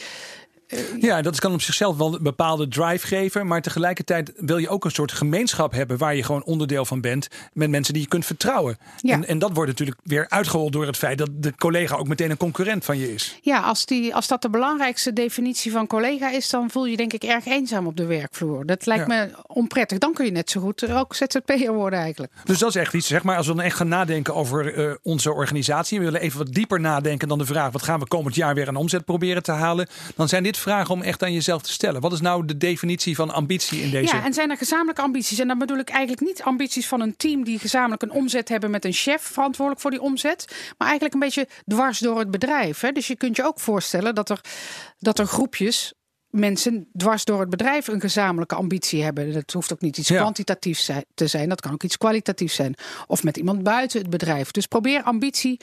Ja, 1.00 1.22
dat 1.22 1.40
kan 1.40 1.54
op 1.54 1.62
zichzelf 1.62 1.98
wel 1.98 2.14
een 2.14 2.24
bepaalde 2.24 2.68
drive 2.68 3.08
geven. 3.08 3.48
Maar 3.48 3.62
tegelijkertijd 3.62 4.32
wil 4.36 4.58
je 4.58 4.70
ook 4.70 4.86
een 4.86 4.92
soort 4.92 5.12
gemeenschap 5.12 5.72
hebben 5.72 5.98
waar 5.98 6.16
je 6.16 6.24
gewoon 6.24 6.44
onderdeel 6.44 6.86
van 6.86 7.02
bent. 7.02 7.28
Met 7.54 7.70
mensen 7.70 7.94
die 7.94 8.02
je 8.04 8.08
kunt 8.08 8.26
vertrouwen. 8.26 8.78
Ja. 8.98 9.14
En, 9.14 9.28
en 9.28 9.40
dat 9.40 9.52
wordt 9.54 9.70
natuurlijk 9.70 9.98
weer 10.04 10.26
uitgehold 10.30 10.72
door 10.74 10.86
het 10.86 10.98
feit 10.98 11.18
dat 11.18 11.30
de 11.34 11.56
collega 11.56 11.96
ook 11.96 12.08
meteen 12.08 12.32
een 12.32 12.38
concurrent 12.38 12.86
van 12.86 12.98
je 12.98 13.14
is. 13.14 13.38
Ja, 13.42 13.60
als, 13.60 13.86
die, 13.86 14.16
als 14.16 14.28
dat 14.28 14.42
de 14.42 14.50
belangrijkste 14.50 15.14
definitie 15.14 15.72
van 15.72 15.88
collega 15.88 16.32
is, 16.32 16.50
dan 16.50 16.70
voel 16.70 16.86
je 16.86 16.98
denk 16.98 17.14
ik 17.14 17.24
erg 17.24 17.46
eenzaam 17.46 17.88
op 17.88 17.98
de 17.98 18.06
werkvloer. 18.06 18.66
Dat 18.66 18.86
lijkt 18.86 19.08
Ja. 19.08 19.16
me 19.26 19.32
onprettig. 19.48 19.98
Dan 19.98 20.14
kun 20.14 20.26
je 20.26 20.32
net 20.32 20.50
zo 20.50 20.62
goed 20.62 20.92
ook 20.92 21.16
ZZP'er 21.16 21.74
worden 21.74 22.00
eigenlijk. 22.00 22.34
Dus 22.44 22.60
dat 22.60 22.70
is 22.70 22.76
echt 22.76 22.94
iets, 22.94 23.08
zeg 23.08 23.24
maar, 23.24 23.38
als 23.38 23.48
we 23.48 23.54
dan 23.56 23.64
echt 23.64 23.76
gaan 23.76 23.88
nadenken 23.88 24.36
over 24.36 24.74
eh, 24.74 24.94
onze 25.04 25.34
organisatie. 25.34 26.00
We 26.00 26.06
willen 26.06 26.22
even 26.22 26.38
wat 26.38 26.54
dieper 26.54 26.80
nadenken 26.80 27.28
dan 27.28 27.38
de 27.38 27.46
vraag: 27.46 27.72
wat 27.72 27.82
gaan 27.84 28.00
we 28.00 28.08
komend 28.08 28.36
jaar 28.36 28.54
weer 28.56 28.68
aan 28.68 28.76
omzet 28.76 29.06
proberen 29.06 29.44
te 29.44 29.52
halen? 29.52 29.88
Dan 30.16 30.30
zijn 30.30 30.44
dit 30.44 30.58
vragen 30.62 30.94
om 30.94 31.02
echt 31.02 31.24
aan 31.24 31.34
jezelf 31.34 31.62
te 31.62 31.72
stellen. 31.72 32.02
Wat 32.02 32.14
is 32.14 32.22
nou 32.22 32.46
de 32.46 32.58
definitie 32.58 33.16
van 33.16 33.32
ambitie 33.32 33.82
in 33.82 33.90
deze? 33.90 34.16
Ja, 34.16 34.24
en 34.24 34.34
zijn 34.34 34.50
er 34.50 34.58
gezamenlijke 34.58 35.02
ambities? 35.02 35.40
En 35.40 35.48
dan 35.48 35.58
bedoel 35.58 35.78
ik 35.78 35.90
eigenlijk 35.90 36.22
niet 36.22 36.44
ambities 36.44 36.88
van 36.88 37.02
een 37.02 37.16
team 37.18 37.44
die 37.44 37.60
gezamenlijk 37.60 38.02
een 38.02 38.12
omzet 38.12 38.50
hebben 38.50 38.72
met 38.72 38.86
een 38.86 38.94
chef 38.94 39.22
verantwoordelijk 39.22 39.82
voor 39.82 39.92
die 39.92 40.02
omzet. 40.02 40.46
Maar 40.78 40.88
eigenlijk 40.88 41.14
een 41.14 41.20
beetje 41.20 41.48
dwars 41.68 42.00
door 42.00 42.20
het 42.20 42.32
bedrijf. 42.32 42.80
Hè? 42.80 42.92
Dus 42.92 43.08
je 43.08 43.16
kunt 43.16 43.36
je 43.36 43.46
ook 43.46 43.60
voorstellen 43.60 44.16
dat 44.16 44.30
er, 44.30 44.42
dat 45.00 45.20
er 45.20 45.26
groepjes 45.26 45.94
mensen 46.32 46.88
dwars 46.98 47.26
door 47.26 47.40
het 47.40 47.50
bedrijf 47.50 47.88
een 47.88 48.00
gezamenlijke 48.02 48.56
ambitie 48.56 49.04
hebben. 49.04 49.34
Dat 49.34 49.52
hoeft 49.52 49.74
ook 49.74 49.82
niet 49.82 49.98
iets 49.98 50.08
Ja. 50.08 50.18
kwantitatiefs 50.20 50.90
te 51.14 51.28
zijn. 51.28 51.50
Dat 51.50 51.62
kan 51.62 51.72
ook 51.74 51.84
iets 51.84 51.98
kwalitatiefs 51.98 52.56
zijn. 52.56 52.76
Of 53.08 53.24
met 53.24 53.38
iemand 53.38 53.64
buiten 53.64 54.00
het 54.02 54.10
bedrijf. 54.10 54.52
Dus 54.52 54.66
probeer 54.66 55.04
ambitie 55.04 55.60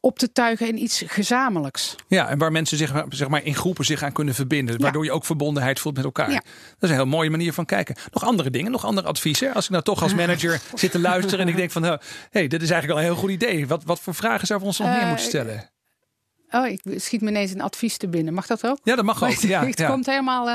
op 0.00 0.18
te 0.18 0.32
tuigen 0.32 0.68
in 0.68 0.82
iets 0.82 1.02
gezamenlijks. 1.06 1.94
Ja, 2.08 2.28
en 2.28 2.38
waar 2.38 2.52
mensen 2.52 2.76
zich 2.76 3.04
zeg 3.08 3.28
maar, 3.28 3.44
in 3.44 3.54
groepen 3.54 3.84
zich 3.84 4.02
aan 4.02 4.12
kunnen 4.12 4.34
verbinden. 4.34 4.80
Waardoor 4.80 5.04
je 5.04 5.12
ook 5.12 5.24
verbondenheid 5.24 5.80
voelt 5.80 5.96
met 5.96 6.04
elkaar. 6.04 6.30
Ja. 6.30 6.42
Dat 6.44 6.80
is 6.80 6.88
een 6.88 6.94
heel 6.94 7.06
mooie 7.06 7.30
manier 7.30 7.52
van 7.52 7.64
kijken. 7.64 7.96
Nog 8.10 8.24
andere 8.24 8.50
dingen, 8.50 8.70
nog 8.70 8.84
andere 8.84 9.06
adviezen. 9.08 9.54
Als 9.54 9.64
ik 9.64 9.70
nou 9.70 9.82
toch 9.82 10.02
als 10.02 10.14
manager 10.14 10.60
zit 10.74 10.90
te 10.90 10.98
luisteren 10.98 11.40
en 11.40 11.48
ik 11.48 11.56
denk 11.56 11.70
van... 11.70 11.82
hé, 11.82 11.94
hey, 12.30 12.48
dit 12.48 12.62
is 12.62 12.70
eigenlijk 12.70 12.90
al 13.00 13.06
een 13.06 13.12
heel 13.12 13.22
goed 13.22 13.30
idee. 13.30 13.66
Wat, 13.66 13.84
wat 13.84 14.00
voor 14.00 14.14
vragen 14.14 14.46
zouden 14.46 14.68
we 14.68 14.74
ons 14.74 14.82
nog 14.84 14.88
meer 14.94 15.02
Eh, 15.02 15.08
moeten 15.08 15.26
stellen? 15.26 15.70
Oh, 16.50 16.66
ik 16.66 16.80
schiet 16.96 17.20
me 17.20 17.28
ineens 17.30 17.50
een 17.52 17.60
advies 17.60 17.96
te 17.96 18.08
binnen. 18.08 18.34
Mag 18.34 18.46
dat 18.46 18.66
ook? 18.66 18.78
Ja, 18.82 18.96
dat 18.96 19.04
mag 19.04 19.22
ook. 19.24 19.30
Ja, 19.30 19.66
het 19.66 19.78
ja. 19.78 19.88
komt 19.88 20.06
helemaal. 20.06 20.48
eh, 20.48 20.54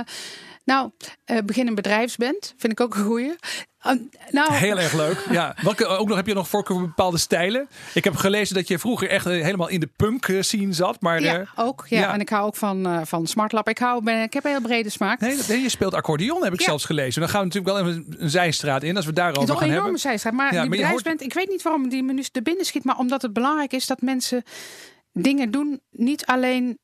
nou, 0.65 0.91
eh, 1.25 1.37
begin 1.45 1.67
een 1.67 1.75
bedrijfsband. 1.75 2.53
Vind 2.57 2.73
ik 2.73 2.79
ook 2.79 2.95
een 2.95 3.03
goeie. 3.03 3.35
Eh, 3.79 3.91
nou, 4.31 4.53
Heel 4.53 4.79
erg 4.79 4.93
leuk. 4.93 5.25
Ja. 5.29 5.55
Welke, 5.61 5.85
ook 5.85 6.07
nog 6.07 6.17
heb 6.17 6.27
je 6.27 6.33
nog 6.33 6.47
voorkeur 6.49 6.77
voor 6.77 6.85
bepaalde 6.87 7.17
stijlen? 7.17 7.67
Ik 7.93 8.03
heb 8.03 8.15
gelezen 8.15 8.55
dat 8.55 8.67
je 8.67 8.79
vroeger 8.79 9.09
echt 9.09 9.25
eh, 9.25 9.31
helemaal 9.43 9.67
in 9.67 9.79
de 9.79 9.89
punk 9.95 10.27
eh, 10.27 10.41
scene 10.41 10.73
zat. 10.73 11.01
Maar 11.01 11.21
ja, 11.21 11.39
eh, 11.39 11.47
ook. 11.55 11.85
Ja. 11.89 11.99
ja. 11.99 12.13
En 12.13 12.19
ik 12.19 12.29
hou 12.29 12.45
ook 12.45 12.55
van, 12.55 12.85
eh 12.85 12.99
van 13.03 13.27
Smartlab. 13.27 13.69
Ik, 13.69 13.77
hou, 13.77 14.03
ben, 14.03 14.21
ik 14.21 14.33
heb 14.33 14.43
een 14.45 14.51
heel 14.51 14.61
brede 14.61 14.89
smaak. 14.89 15.19
nee, 15.19 15.61
je 15.61 15.69
speelt 15.69 15.93
accordeon, 15.93 16.43
heb 16.43 16.53
ik 16.53 16.59
Ja. 16.59 16.65
zelfs 16.65 16.85
gelezen. 16.85 17.21
Dan 17.21 17.29
gaan 17.29 17.39
we 17.39 17.45
natuurlijk 17.45 17.75
wel 17.77 17.87
even 17.87 18.05
een 18.17 18.29
zijstraat 18.29 18.83
in 18.83 18.95
als 18.95 19.05
we 19.05 19.13
daarover 19.13 19.41
Het 19.41 19.49
is 19.51 19.55
gaan 19.55 19.63
een 19.67 19.73
hebben. 19.73 19.89
enorme 19.91 20.09
zijstraat. 20.09 20.33
Maar 20.33 20.53
Ja, 20.53 20.61
die 20.67 20.79
maar 20.81 20.89
hoort- 20.89 21.21
ik 21.21 21.33
weet 21.33 21.49
niet 21.49 21.61
waarom 21.61 21.89
die 21.89 22.03
me 22.03 22.13
nu 22.13 22.23
binnen 22.43 22.65
schiet. 22.65 22.83
Maar 22.83 22.97
omdat 22.97 23.21
het 23.21 23.33
belangrijk 23.33 23.73
is 23.73 23.87
dat 23.87 24.01
mensen 24.01 24.43
dingen 25.21 25.51
doen. 25.51 25.81
Niet 25.89 26.25
alleen 26.25 26.79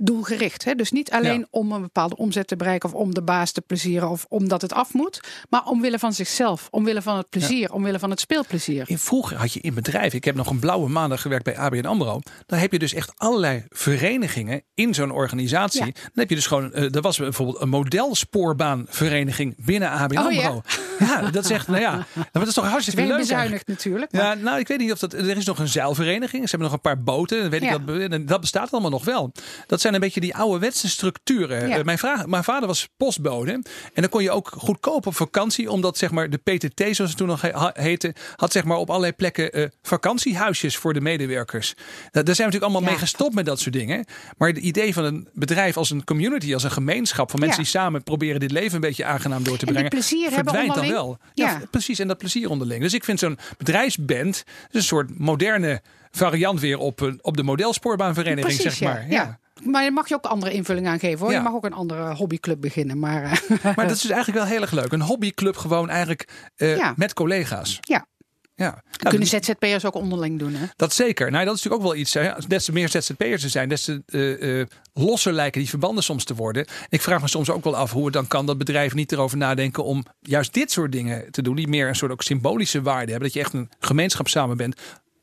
doelgericht. 0.00 0.64
Hè? 0.64 0.74
Dus 0.74 0.90
niet 0.90 1.10
alleen 1.10 1.38
Ja. 1.40 1.46
om 1.50 1.72
een 1.72 1.80
bepaalde 1.80 2.16
omzet 2.16 2.46
te 2.46 2.56
bereiken. 2.56 2.88
Of 2.88 2.94
om 2.94 3.14
de 3.14 3.22
baas 3.22 3.52
te 3.52 3.60
plezieren. 3.60 4.08
Of 4.08 4.26
omdat 4.28 4.62
het 4.62 4.72
af 4.72 4.92
moet. 4.92 5.20
Maar 5.48 5.64
omwille 5.64 5.98
van 5.98 6.12
zichzelf. 6.12 6.68
Omwille 6.70 7.02
van 7.02 7.16
het 7.16 7.28
plezier. 7.28 7.72
Omwille 7.72 7.98
van 7.98 8.10
het 8.10 8.20
speelplezier. 8.20 8.84
In 8.86 8.98
vroeger 8.98 9.36
had 9.36 9.52
je 9.52 9.60
in 9.60 9.74
bedrijven, 9.74 10.18
ik 10.18 10.24
heb 10.24 10.34
nog 10.34 10.50
een 10.50 10.58
blauwe 10.58 10.88
maandag 10.88 11.20
gewerkt 11.20 11.44
bij 11.44 11.56
ABN 11.58 11.84
AMRO. 11.86 12.20
Dan 12.46 12.58
heb 12.58 12.72
je 12.72 12.78
dus 12.78 12.94
echt 12.94 13.12
allerlei 13.16 13.64
verenigingen 13.68 14.62
in 14.74 14.94
zo'n 14.94 15.10
organisatie. 15.10 15.84
Ja. 15.84 15.90
Dan 15.92 16.10
heb 16.14 16.28
je 16.28 16.34
dus 16.34 16.46
gewoon, 16.46 16.72
eh, 16.72 16.94
er 16.94 17.00
was 17.00 17.18
bijvoorbeeld 17.18 17.60
een 17.60 17.68
modelsportbaanvereniging 17.68 19.54
binnen 19.64 19.90
ABN 19.90 20.18
Oh, 20.18 20.32
ja. 20.32 20.46
AMRO. 20.48 20.62
Ja? 20.98 21.30
dat 21.30 21.50
echt, 21.50 21.68
nou 21.68 21.80
ja, 21.80 22.06
dat 22.32 22.46
is 22.46 22.54
toch 22.54 22.68
hartstikke 22.68 23.06
leuk. 23.06 23.16
bezuinigd 23.18 23.66
natuurlijk. 23.66 24.12
maar- 24.12 24.22
Ja, 24.22 24.34
nou, 24.34 24.58
ik 24.58 24.68
weet 24.68 24.78
niet 24.78 24.92
of 24.92 24.98
dat. 24.98 25.12
Er 25.12 25.36
is 25.36 25.44
nog 25.44 25.58
een 25.58 25.68
zeilvereniging. 25.68 26.42
Ze 26.44 26.50
hebben 26.50 26.68
nog 26.68 26.72
een 26.72 26.80
paar 26.80 27.02
boten. 27.02 27.50
Weet 27.50 27.62
ik 27.62 27.70
dat, 28.10 28.26
dat 28.28 28.40
bestaat 28.40 28.72
allemaal 28.72 28.90
nog 28.90 29.04
wel. 29.04 29.32
Dat 29.66 29.79
zijn 29.80 29.94
een 29.94 30.00
beetje 30.00 30.20
die 30.20 30.34
ouderwetse 30.36 30.88
structuren. 30.88 31.68
Ja. 31.68 31.78
Eh, 31.78 31.84
Mijn, 31.84 31.98
vraag, 31.98 32.26
mijn 32.26 32.44
vader 32.44 32.66
was 32.66 32.88
postbode. 32.96 33.52
En 33.52 33.62
dan 33.94 34.08
kon 34.08 34.22
je 34.22 34.30
ook 34.30 34.52
goedkoop 34.56 35.06
op 35.06 35.16
vakantie. 35.16 35.70
Omdat 35.70 35.98
zeg 35.98 36.10
maar 36.10 36.30
de 36.30 36.36
PTT, 36.36 36.80
zoals 36.96 37.10
het 37.10 37.16
toen 37.16 37.26
nog 37.28 37.40
he- 37.42 37.70
heette, 37.72 38.14
had 38.36 38.52
zeg 38.52 38.64
maar 38.64 38.76
op 38.76 38.88
allerlei 38.88 39.12
plekken 39.12 39.52
eh, 39.52 39.66
vakantiehuisjes 39.82 40.76
voor 40.76 40.92
de 40.92 41.00
medewerkers. 41.00 41.74
Daar, 41.76 41.84
daar 42.24 42.34
zijn 42.34 42.36
we 42.36 42.42
natuurlijk 42.54 42.62
allemaal 42.62 42.82
Ja. 42.82 42.88
mee 42.88 42.98
gestopt 42.98 43.34
met 43.34 43.46
dat 43.46 43.60
soort 43.60 43.74
dingen. 43.74 44.04
Maar 44.38 44.48
het 44.48 44.58
idee 44.58 44.92
van 44.94 45.04
een 45.04 45.28
bedrijf 45.32 45.76
als 45.76 45.90
een 45.90 46.04
community, 46.04 46.54
als 46.54 46.62
een 46.62 46.70
gemeenschap 46.70 47.30
van 47.30 47.40
mensen 47.40 47.58
Ja. 47.58 47.64
die 47.70 47.72
samen 47.80 48.02
proberen 48.02 48.40
dit 48.40 48.50
leven 48.50 48.74
een 48.74 48.80
beetje 48.80 49.04
aangenaam 49.04 49.42
door 49.42 49.56
te 49.58 49.64
brengen, 49.66 49.88
plezier 49.90 50.30
verdwijnt 50.30 50.74
dan 50.74 50.88
wel. 50.88 51.18
Ja, 51.34 51.60
precies. 51.70 51.98
En 51.98 52.08
dat 52.08 52.18
plezier 52.18 52.50
onderling. 52.50 52.82
Dus 52.82 52.94
ik 52.94 53.04
vind 53.04 53.18
zo'n 53.18 53.38
bedrijfsband 53.58 54.44
dus 54.70 54.80
een 54.80 54.82
soort 54.82 55.18
moderne 55.18 55.82
variant 56.10 56.60
weer 56.60 56.78
op, 56.78 57.00
een- 57.00 57.18
op 57.22 57.36
de 57.36 57.42
modelsportbaanvereniging, 57.42 58.56
Precies, 58.56 58.78
zeg 58.78 58.88
maar. 58.88 59.00
Ja. 59.08 59.12
ja. 59.22 59.38
Maar 59.64 59.84
je 59.84 59.90
mag 59.90 60.08
je 60.08 60.14
ook 60.14 60.24
andere 60.24 60.52
invulling 60.52 60.86
aan 60.86 60.98
geven 60.98 61.18
hoor. 61.18 61.30
Ja. 61.30 61.36
Je 61.36 61.42
mag 61.44 61.52
ook 61.52 61.64
een 61.64 61.72
andere 61.72 62.14
hobbyclub 62.14 62.60
beginnen. 62.60 62.98
Maar 62.98 63.22
eh, 63.22 63.62
Maar 63.62 63.86
dat 63.86 63.96
is 63.96 64.00
dus 64.00 64.10
eigenlijk 64.10 64.42
wel 64.42 64.52
heel 64.52 64.60
erg 64.62 64.70
leuk. 64.70 64.92
Een 64.92 65.00
hobbyclub 65.02 65.56
gewoon 65.56 65.88
eigenlijk 65.88 66.28
eh, 66.56 66.76
Ja. 66.76 66.92
met 66.96 67.12
collega's. 67.12 67.78
ja, 67.80 68.06
Ja. 68.54 68.70
Nou, 68.70 68.82
kunnen 69.08 69.26
ZZP'ers 69.28 69.84
ook 69.84 69.94
onderling 69.94 70.38
doen. 70.38 70.54
Hè? 70.54 70.66
dat 70.76 70.92
zeker. 70.92 71.30
Nou, 71.30 71.44
dat 71.44 71.54
is 71.56 71.62
natuurlijk 71.62 71.88
ook 71.88 71.92
wel 71.92 72.00
iets. 72.00 72.14
Hè. 72.14 72.30
Des 72.48 72.64
te 72.64 72.72
meer 72.72 72.88
ZZP'ers 72.88 73.42
er 73.44 73.50
zijn, 73.50 73.68
des 73.68 73.84
te 73.84 74.02
eh, 74.06 75.02
losser 75.04 75.32
lijken 75.32 75.60
die 75.60 75.70
verbanden 75.70 76.04
soms 76.04 76.24
te 76.24 76.34
worden. 76.34 76.66
Ik 76.88 77.00
vraag 77.00 77.20
me 77.20 77.28
soms 77.28 77.50
ook 77.50 77.64
wel 77.64 77.76
af 77.76 77.92
hoe 77.92 78.04
het 78.04 78.12
dan 78.12 78.26
kan 78.28 78.46
dat 78.46 78.58
bedrijven 78.58 78.96
niet 78.96 79.12
erover 79.12 79.38
nadenken 79.38 79.84
om 79.84 80.04
juist 80.20 80.54
dit 80.54 80.70
soort 80.70 80.92
dingen 80.92 81.30
te 81.30 81.42
doen. 81.42 81.56
Die 81.56 81.68
meer 81.68 81.88
een 81.88 81.96
soort 81.96 82.12
ook 82.12 82.22
symbolische 82.22 82.82
waarde 82.82 83.10
hebben. 83.10 83.28
Dat 83.28 83.32
je 83.32 83.40
echt 83.40 83.52
een 83.52 83.70
gemeenschap 83.78 84.28
samen 84.28 84.56
bent. 84.56 84.80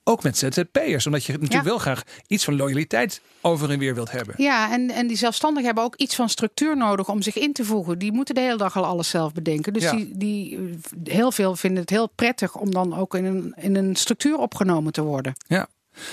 Ook 0.08 0.24
met 0.24 0.38
ZZP'ers. 0.38 1.06
Omdat 1.06 1.24
je 1.26 1.32
natuurlijk 1.32 1.64
Ja. 1.64 1.64
wel 1.70 1.78
graag 1.78 2.04
iets 2.28 2.44
van 2.44 2.56
loyaliteit 2.56 3.22
over 3.42 3.70
en 3.72 3.80
weer 3.80 3.96
wilt 3.96 4.12
hebben. 4.12 4.34
Ja, 4.38 4.72
en, 4.72 4.90
en 4.92 5.08
die 5.08 5.18
zelfstandigen 5.18 5.66
hebben 5.66 5.84
ook 5.84 5.96
iets 5.96 6.16
van 6.16 6.30
structuur 6.30 6.78
nodig 6.78 7.10
om 7.10 7.22
zich 7.22 7.36
in 7.38 7.54
te 7.54 7.66
voegen. 7.66 8.00
Die 8.00 8.12
moeten 8.12 8.36
de 8.36 8.42
hele 8.42 8.58
dag 8.58 8.78
al 8.78 8.86
alles 8.86 9.10
zelf 9.10 9.34
bedenken. 9.34 9.74
Dus 9.74 9.84
Ja. 9.84 9.92
die, 9.92 10.12
die, 10.18 10.60
heel 11.04 11.32
veel 11.32 11.56
vinden 11.56 11.82
het 11.82 11.90
heel 11.90 12.08
prettig 12.16 12.56
om 12.56 12.72
dan 12.72 12.98
ook 12.98 13.16
in 13.16 13.26
een, 13.26 13.54
in 13.58 13.76
een 13.76 13.96
structuur 13.96 14.38
opgenomen 14.38 14.92
te 14.94 15.02
worden. 15.02 15.36
Ja. 15.48 15.68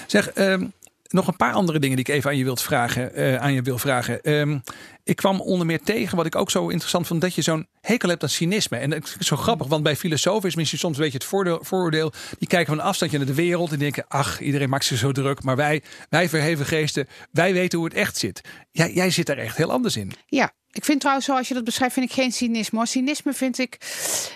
Zeg, 0.06 0.28
ehm, 0.30 0.66
nog 1.08 1.26
een 1.26 1.36
paar 1.36 1.52
andere 1.52 1.78
dingen 1.78 1.96
die 1.96 2.06
ik 2.06 2.14
even 2.14 2.30
aan 2.30 2.36
je, 2.36 2.44
wilt 2.44 2.62
vragen, 2.62 3.14
eh, 3.14 3.36
aan 3.36 3.52
je 3.52 3.62
wil 3.62 3.78
vragen. 3.78 4.22
Ehm, 4.22 4.58
ik 5.04 5.16
kwam 5.16 5.40
onder 5.40 5.66
meer 5.66 5.80
tegen, 5.80 6.16
wat 6.16 6.26
ik 6.26 6.36
ook 6.36 6.50
zo 6.50 6.68
interessant 6.68 7.06
vond, 7.06 7.20
dat 7.20 7.34
je 7.34 7.42
zo'n 7.42 7.66
hekel 7.80 8.08
hebt 8.08 8.22
aan 8.22 8.28
cynisme. 8.28 8.76
En 8.76 8.90
dat 8.90 9.16
is 9.18 9.26
zo 9.26 9.36
grappig, 9.36 9.66
want 9.66 9.82
bij 9.82 9.96
filosofen 9.96 10.48
is 10.48 10.54
misschien 10.54 10.78
soms 10.78 10.96
een 10.96 11.02
beetje 11.02 11.18
het 11.18 11.26
voordeel, 11.26 11.58
vooroordeel. 11.62 12.12
Die 12.38 12.48
kijken 12.48 12.76
van 12.76 12.84
afstandje 12.84 13.18
naar 13.18 13.26
de 13.26 13.34
wereld 13.34 13.72
en 13.72 13.78
denken, 13.78 14.04
ach, 14.08 14.40
iedereen 14.40 14.68
maakt 14.68 14.84
zich 14.84 14.98
zo 14.98 15.12
druk. 15.12 15.42
Maar 15.42 15.56
wij, 15.56 15.82
wij 16.08 16.28
verheven 16.28 16.66
geesten, 16.66 17.08
wij 17.30 17.52
weten 17.52 17.78
hoe 17.78 17.88
het 17.88 17.96
echt 17.96 18.16
zit. 18.16 18.40
Jij, 18.70 18.92
jij 18.92 19.10
zit 19.10 19.26
daar 19.26 19.38
echt 19.38 19.56
heel 19.56 19.72
anders 19.72 19.96
in. 19.96 20.12
Ja, 20.26 20.52
ik 20.74 20.84
vind 20.84 21.00
trouwens, 21.00 21.26
zoals 21.26 21.48
je 21.48 21.54
dat 21.54 21.64
beschrijft, 21.64 21.94
vind 21.94 22.06
ik 22.06 22.12
geen 22.12 22.32
cynisme. 22.32 22.86
Cynisme 22.86 23.32
vind 23.32 23.58
ik 23.58 23.76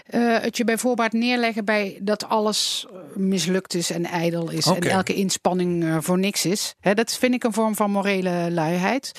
eh, 0.07 0.39
het 0.41 0.57
je 0.57 0.65
bij 0.65 0.79
voorbaat 0.79 1.13
neerleggen 1.13 1.65
bij 1.65 1.99
dat 2.03 2.29
alles 2.29 2.87
eh, 2.91 3.17
mislukt 3.17 3.75
is 3.75 3.91
en 3.91 4.05
ijdel 4.05 4.51
is. 4.51 4.67
En 4.67 4.81
elke 4.81 5.15
inspanning 5.15 5.85
eh, 5.85 5.97
voor 6.01 6.19
niks 6.19 6.45
is. 6.45 6.75
Hè, 6.81 6.95
dat 6.95 7.13
vind 7.17 7.35
ik 7.35 7.45
een 7.45 7.53
vorm 7.53 7.75
van 7.75 7.91
morele 7.91 8.49
luiheid. 8.51 9.13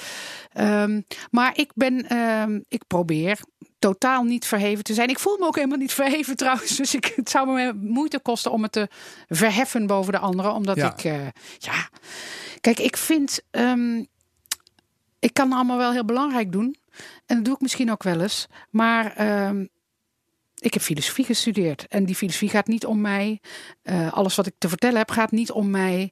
Ehm, 0.54 1.02
maar 1.32 1.52
ik 1.58 1.72
ben, 1.76 2.08
ehm, 2.10 2.60
ik 2.68 2.84
probeer 2.88 3.40
totaal 3.80 4.24
niet 4.24 4.46
verheven 4.46 4.84
te 4.84 4.94
zijn. 4.94 5.10
Ik 5.10 5.20
voel 5.20 5.38
me 5.38 5.46
ook 5.46 5.56
helemaal 5.56 5.78
niet 5.78 5.94
verheven 5.94 6.36
trouwens. 6.44 6.76
Dus 6.78 6.96
ik, 6.96 7.14
het 7.16 7.30
zou 7.30 7.50
me 7.52 7.74
moeite 7.74 8.20
kosten 8.20 8.52
om 8.52 8.64
het 8.64 8.72
te 8.72 8.88
verheffen 9.28 9.88
boven 9.88 10.12
de 10.14 10.20
anderen. 10.20 10.54
Omdat 10.54 10.76
Ja. 10.76 10.94
ik, 10.98 11.02
ja, 11.58 11.90
kijk, 12.62 12.80
ik 12.80 12.98
vind. 12.98 13.40
ehm, 13.52 14.04
ik 15.20 15.34
kan 15.34 15.54
allemaal 15.54 15.78
wel 15.78 15.92
heel 15.92 16.06
belangrijk 16.06 16.52
doen. 16.52 16.76
En 17.26 17.36
dat 17.36 17.46
doe 17.46 17.54
ik 17.54 17.62
misschien 17.62 17.92
ook 17.92 18.04
wel 18.04 18.22
eens. 18.22 18.48
Maar 18.70 19.16
ehm, 19.16 19.66
ik 20.56 20.74
heb 20.74 20.84
filosofie 20.84 21.26
gestudeerd. 21.26 21.88
En 21.88 22.06
die 22.06 22.16
filosofie 22.16 22.50
gaat 22.50 22.68
niet 22.68 22.86
om 22.86 23.02
mij. 23.02 23.42
Uh, 23.84 24.14
alles 24.14 24.36
wat 24.36 24.46
ik 24.46 24.54
te 24.58 24.70
vertellen 24.70 24.98
heb 24.98 25.12
gaat 25.12 25.32
niet 25.32 25.52
om 25.52 25.70
mij. 25.70 26.12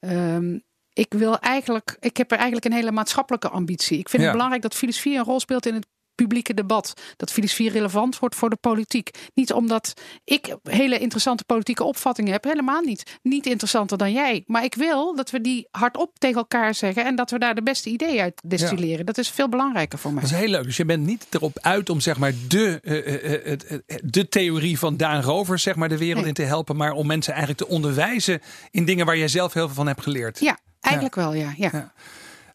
Um, 0.00 0.62
ik 0.92 1.14
wil 1.14 1.38
eigenlijk, 1.38 1.96
ik 2.00 2.16
heb 2.16 2.30
er 2.30 2.36
eigenlijk 2.36 2.66
een 2.66 2.72
hele 2.72 2.92
maatschappelijke 2.92 3.48
ambitie. 3.48 3.98
Ik 3.98 4.08
vind 4.08 4.22
het 4.22 4.32
belangrijk 4.32 4.62
dat 4.62 4.74
filosofie 4.74 5.16
een 5.16 5.24
rol 5.24 5.40
speelt 5.40 5.66
in 5.66 5.74
het 5.74 5.86
publieke 6.22 6.54
debat. 6.54 6.92
Dat 7.16 7.32
filosofie 7.32 7.70
relevant 7.70 8.18
wordt 8.18 8.34
voor 8.34 8.50
de 8.50 8.56
politiek. 8.56 9.10
Niet 9.34 9.52
omdat 9.52 9.92
ik 10.24 10.56
hele 10.62 10.98
interessante 10.98 11.44
politieke 11.44 11.84
opvattingen 11.84 12.32
heb. 12.32 12.44
Helemaal 12.44 12.80
niet. 12.80 13.18
Niet 13.22 13.46
interessanter 13.46 13.98
dan 13.98 14.12
jij. 14.12 14.44
Maar 14.46 14.64
ik 14.64 14.74
wil 14.74 15.16
dat 15.16 15.30
we 15.30 15.40
die 15.40 15.68
hardop 15.70 16.18
tegen 16.18 16.36
elkaar 16.36 16.74
zeggen. 16.74 17.04
En 17.04 17.16
dat 17.16 17.30
we 17.30 17.38
daar 17.38 17.54
de 17.54 17.62
beste 17.62 17.90
ideeën 17.90 18.20
uit 18.20 18.42
destilleren. 18.46 19.06
Dat 19.06 19.18
is 19.18 19.28
veel 19.28 19.48
belangrijker 19.48 19.98
voor 19.98 20.12
mij. 20.12 20.22
Dat 20.22 20.30
is 20.30 20.36
heel 20.36 20.48
leuk. 20.48 20.64
Dus 20.64 20.76
je 20.76 20.84
bent 20.84 21.06
niet 21.06 21.26
erop 21.30 21.58
uit 21.60 21.90
om 21.90 22.00
zeg 22.00 22.18
maar 22.18 22.32
de, 22.48 22.80
uh, 22.82 23.52
uh, 23.52 23.98
de 24.04 24.28
theorie 24.28 24.78
van 24.78 24.96
Daan 24.96 25.22
Rovers 25.22 25.62
zeg 25.62 25.74
maar, 25.76 25.88
de 25.88 25.98
wereld 25.98 26.26
in 26.26 26.34
te 26.34 26.42
helpen. 26.42 26.76
Maar 26.76 26.92
om 26.92 27.06
mensen 27.06 27.32
eigenlijk 27.32 27.62
te 27.62 27.74
onderwijzen 27.74 28.40
in 28.70 28.84
dingen 28.84 29.06
waar 29.06 29.16
jij 29.18 29.28
zelf 29.28 29.52
heel 29.52 29.66
veel 29.66 29.74
van 29.74 29.86
hebt 29.86 30.02
geleerd. 30.02 30.40
Ja, 30.40 30.58
eigenlijk 30.80 31.14
wel 31.14 31.34
ja. 31.34 31.54
ja. 31.56 31.92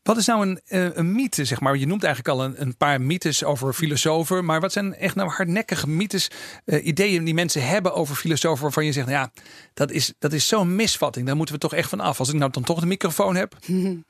Wat 0.03 0.17
is 0.17 0.25
nou 0.25 0.47
een, 0.47 0.61
eh, 0.65 0.95
een 0.95 1.11
mythe, 1.11 1.45
zeg 1.45 1.59
maar? 1.59 1.77
Je 1.77 1.87
noemt 1.87 2.03
eigenlijk 2.03 2.35
al 2.35 2.45
een, 2.45 2.61
een, 2.61 2.77
paar 2.77 3.01
mythes 3.01 3.43
over 3.43 3.73
filosofen. 3.73 4.45
Maar 4.45 4.61
wat 4.61 4.71
zijn 4.71 4.95
echt 4.95 5.15
nou 5.15 5.29
hardnekkige 5.29 5.89
mythes, 5.89 6.27
uh, 6.65 6.85
ideeën 6.85 7.23
die 7.23 7.33
mensen 7.33 7.67
hebben 7.67 7.93
over 7.93 8.15
filosofen... 8.15 8.63
waarvan 8.63 8.85
je 8.85 8.91
zegt, 8.91 9.07
nou 9.07 9.19
ja, 9.19 9.31
dat 9.73 9.91
is, 9.91 10.13
dat 10.19 10.33
is 10.33 10.47
zo'n 10.47 10.75
misvatting. 10.75 11.25
Daar 11.25 11.35
moeten 11.35 11.55
we 11.55 11.61
toch 11.61 11.73
echt 11.73 11.89
van 11.89 11.99
af. 11.99 12.19
Als 12.19 12.29
ik 12.29 12.35
nou 12.35 12.51
dan 12.51 12.63
toch 12.63 12.79
de 12.79 12.85
microfoon 12.85 13.35
heb. 13.35 13.57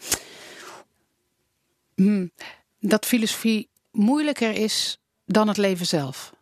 Hmm. 1.95 2.31
Dat 2.79 3.05
filosofie 3.05 3.69
moeilijker 3.91 4.51
is 4.51 4.99
dan 5.25 5.47
het 5.47 5.57
leven 5.57 5.85
zelf. 5.85 6.33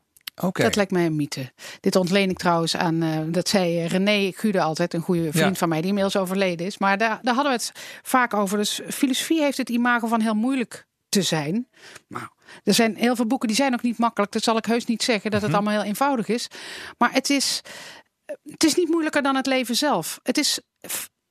Dat 0.64 0.76
lijkt 0.76 0.92
mij 0.92 1.06
een 1.06 1.16
mythe. 1.16 1.52
Dit 1.80 1.96
ontleen 1.96 2.30
ik 2.30 2.38
trouwens 2.38 2.76
aan, 2.76 3.04
uh, 3.04 3.20
dat 3.28 3.50
zei 3.50 3.86
René 3.86 4.32
Gude 4.36 4.62
altijd, 4.62 4.94
een 4.94 5.02
goede 5.02 5.32
vriend 5.32 5.58
van 5.58 5.70
mij, 5.70 5.78
die 5.78 5.88
inmiddels 5.88 6.18
overleden 6.18 6.66
is. 6.66 6.78
Maar 6.78 6.98
daar, 6.98 7.20
daar 7.22 7.34
hadden 7.34 7.54
we 7.54 7.60
het 7.60 7.72
vaak 8.02 8.34
over. 8.34 8.58
Dus 8.58 8.82
filosofie 8.90 9.42
heeft 9.42 9.58
het 9.58 9.70
imago 9.70 10.08
van 10.08 10.22
heel 10.22 10.36
moeilijk 10.36 10.86
te 11.10 11.22
zijn. 11.22 11.68
Nou, 12.08 12.28
er 12.64 12.74
zijn 12.74 12.96
heel 12.96 13.16
veel 13.16 13.26
boeken 13.26 13.48
die 13.48 13.58
zijn 13.58 13.74
ook 13.74 13.82
niet 13.82 13.98
makkelijk. 13.98 14.32
Dat 14.32 14.44
zal 14.44 14.58
ik 14.58 14.66
heus 14.66 14.86
niet 14.86 15.04
zeggen 15.04 15.32
dat 15.32 15.42
het 15.42 15.50
mhm. 15.52 15.60
allemaal 15.60 15.80
heel 15.80 15.90
eenvoudig 15.90 16.28
is. 16.28 16.48
Maar 16.98 17.14
het 17.14 17.30
is, 17.30 17.62
het 18.44 18.64
is 18.64 18.76
niet 18.76 18.90
moeilijker 18.90 19.22
dan 19.22 19.36
het 19.36 19.46
leven 19.46 19.76
zelf. 19.76 20.20
Het 20.24 20.38
is 20.38 20.60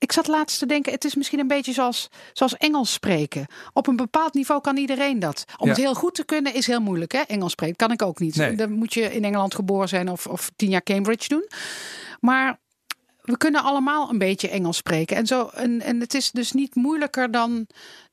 ik 0.00 0.12
zat 0.12 0.26
laatst 0.26 0.58
te 0.58 0.66
denken, 0.66 0.92
het 0.92 1.04
is 1.04 1.14
misschien 1.14 1.38
een 1.38 1.46
beetje 1.46 1.72
zoals, 1.72 2.08
zoals 2.32 2.56
Engels 2.56 2.92
spreken. 2.92 3.46
Op 3.72 3.86
een 3.86 3.96
bepaald 3.96 4.34
niveau 4.34 4.60
kan 4.60 4.76
iedereen 4.76 5.18
dat. 5.18 5.44
Om 5.56 5.68
het 5.68 5.76
heel 5.76 5.94
goed 5.94 6.14
te 6.14 6.24
kunnen 6.24 6.54
is 6.54 6.66
heel 6.66 6.80
moeilijk. 6.80 7.12
Hè? 7.12 7.20
Engels 7.20 7.52
spreken 7.52 7.76
kan 7.76 7.92
ik 7.92 8.02
ook 8.02 8.18
niet. 8.18 8.58
Dan 8.58 8.72
moet 8.72 8.94
je 8.94 9.14
in 9.14 9.24
Engeland 9.24 9.54
geboren 9.54 9.88
zijn 9.88 10.08
of, 10.08 10.26
of 10.26 10.50
tien 10.56 10.70
jaar 10.70 10.82
Cambridge 10.82 11.28
doen. 11.28 11.48
Maar 12.20 12.58
we 13.20 13.36
kunnen 13.36 13.62
allemaal 13.62 14.10
een 14.10 14.18
beetje 14.18 14.48
Engels 14.48 14.76
spreken. 14.76 15.16
En, 15.16 15.26
zo, 15.26 15.46
en, 15.46 15.80
en 15.80 16.00
het 16.00 16.14
is 16.14 16.30
dus 16.30 16.52
niet 16.52 16.74
moeilijker 16.74 17.30
dan, 17.30 17.66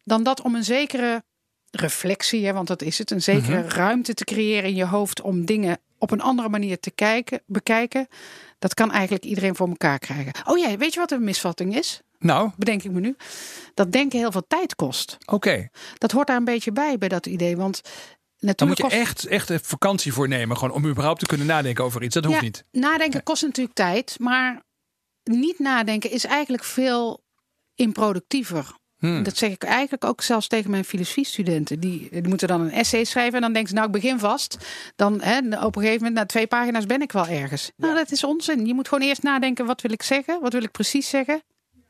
dan 0.04 0.24
dat 0.24 0.42
om 0.42 0.56
een 0.56 0.64
zekere 0.64 1.24
reflectie, 1.72 2.46
hè, 2.46 2.54
want 2.54 2.68
dat 2.68 2.82
is 2.82 2.98
het, 2.98 3.12
een 3.12 3.22
zekere 3.22 3.60
mhm. 3.60 3.70
ruimte 3.70 4.14
te 4.14 4.24
creëren 4.24 4.70
in 4.70 4.76
je 4.76 4.86
hoofd 4.86 5.22
om 5.22 5.46
dingen 5.46 5.80
op 5.98 6.12
een 6.12 6.22
andere 6.22 6.50
manier 6.50 6.80
te 6.80 6.92
kijken, 6.92 7.42
bekijken. 7.46 8.08
Dat 8.60 8.74
kan 8.74 8.92
eigenlijk 8.92 9.26
iedereen 9.26 9.56
voor 9.56 9.68
elkaar 9.68 10.00
krijgen. 10.00 10.34
Oh 10.46 10.58
ja, 10.58 10.78
weet 10.78 10.94
je 10.94 11.00
wat 11.00 11.12
een 11.12 11.24
misvatting 11.24 11.76
is? 11.76 12.02
Nou, 12.20 12.52
bedenk 12.56 12.84
ik 12.84 12.92
me 12.92 13.00
nu. 13.00 13.16
Dat 13.74 13.92
denken 13.92 14.20
heel 14.20 14.32
veel 14.32 14.46
tijd 14.48 14.76
kost. 14.76 15.18
Oké. 15.26 15.70
Dat 15.98 16.12
hoort 16.12 16.28
daar 16.28 16.38
een 16.38 16.44
beetje 16.44 16.72
bij 16.72 16.98
bij 16.98 17.10
dat 17.10 17.26
idee, 17.26 17.58
want 17.58 17.82
Natuurlijk 18.40 18.58
Dan 18.58 18.68
moet 18.68 18.78
je 18.78 18.84
kost... 18.84 18.96
echt, 18.96 19.26
echt 19.26 19.50
een 19.50 19.60
vakantie 19.60 20.14
voor 20.14 20.28
nemen, 20.28 20.58
gewoon 20.58 20.76
om 20.76 20.86
überhaupt 20.86 21.20
te 21.20 21.26
kunnen 21.26 21.48
nadenken 21.48 21.84
over 21.84 22.04
iets. 22.04 22.14
Dat 22.14 22.26
hoeft 22.26 22.42
niet. 22.42 22.64
Nadenken 22.72 23.24
kost 23.24 23.42
natuurlijk 23.42 23.76
tijd, 23.76 24.16
maar 24.20 24.64
niet 25.24 25.60
nadenken 25.60 26.12
is 26.12 26.26
eigenlijk 26.26 26.64
veel 26.64 27.24
improductiever. 27.76 28.76
Hmm. 29.00 29.24
Dat 29.24 29.38
zeg 29.38 29.52
ik 29.52 29.64
eigenlijk 29.64 30.06
ook 30.06 30.22
zelfs 30.22 30.48
tegen 30.48 30.72
mijn 30.72 30.86
filosofiestudenten. 30.86 31.80
Die, 31.80 32.10
die 32.12 32.28
moeten 32.28 32.48
dan 32.48 32.62
een 32.62 32.72
essay 32.72 33.04
schrijven 33.04 33.36
en 33.36 33.42
dan 33.42 33.54
denken 33.54 33.70
ze, 33.70 33.76
nou 33.76 33.88
ik 33.88 33.94
begin 33.94 34.20
vast. 34.20 34.58
Dan 34.96 35.22
hè, 35.22 35.38
op 35.38 35.76
een 35.76 35.82
gegeven 35.82 36.04
moment, 36.04 36.14
na 36.14 36.26
twee 36.26 36.48
pagina's 36.48 36.86
ben 36.86 37.02
ik 37.02 37.12
wel 37.12 37.28
ergens. 37.28 37.72
Nou, 37.76 37.96
dat 37.96 38.12
is 38.12 38.24
onzin. 38.24 38.66
Je 38.66 38.74
moet 38.74 38.88
gewoon 38.88 39.08
eerst 39.08 39.24
nadenken, 39.24 39.66
wat 39.66 39.82
wil 39.82 39.92
ik 39.92 40.04
zeggen? 40.04 40.42
Wat 40.42 40.54
wil 40.54 40.64
ik 40.64 40.72
precies 40.72 41.10
zeggen? 41.10 41.42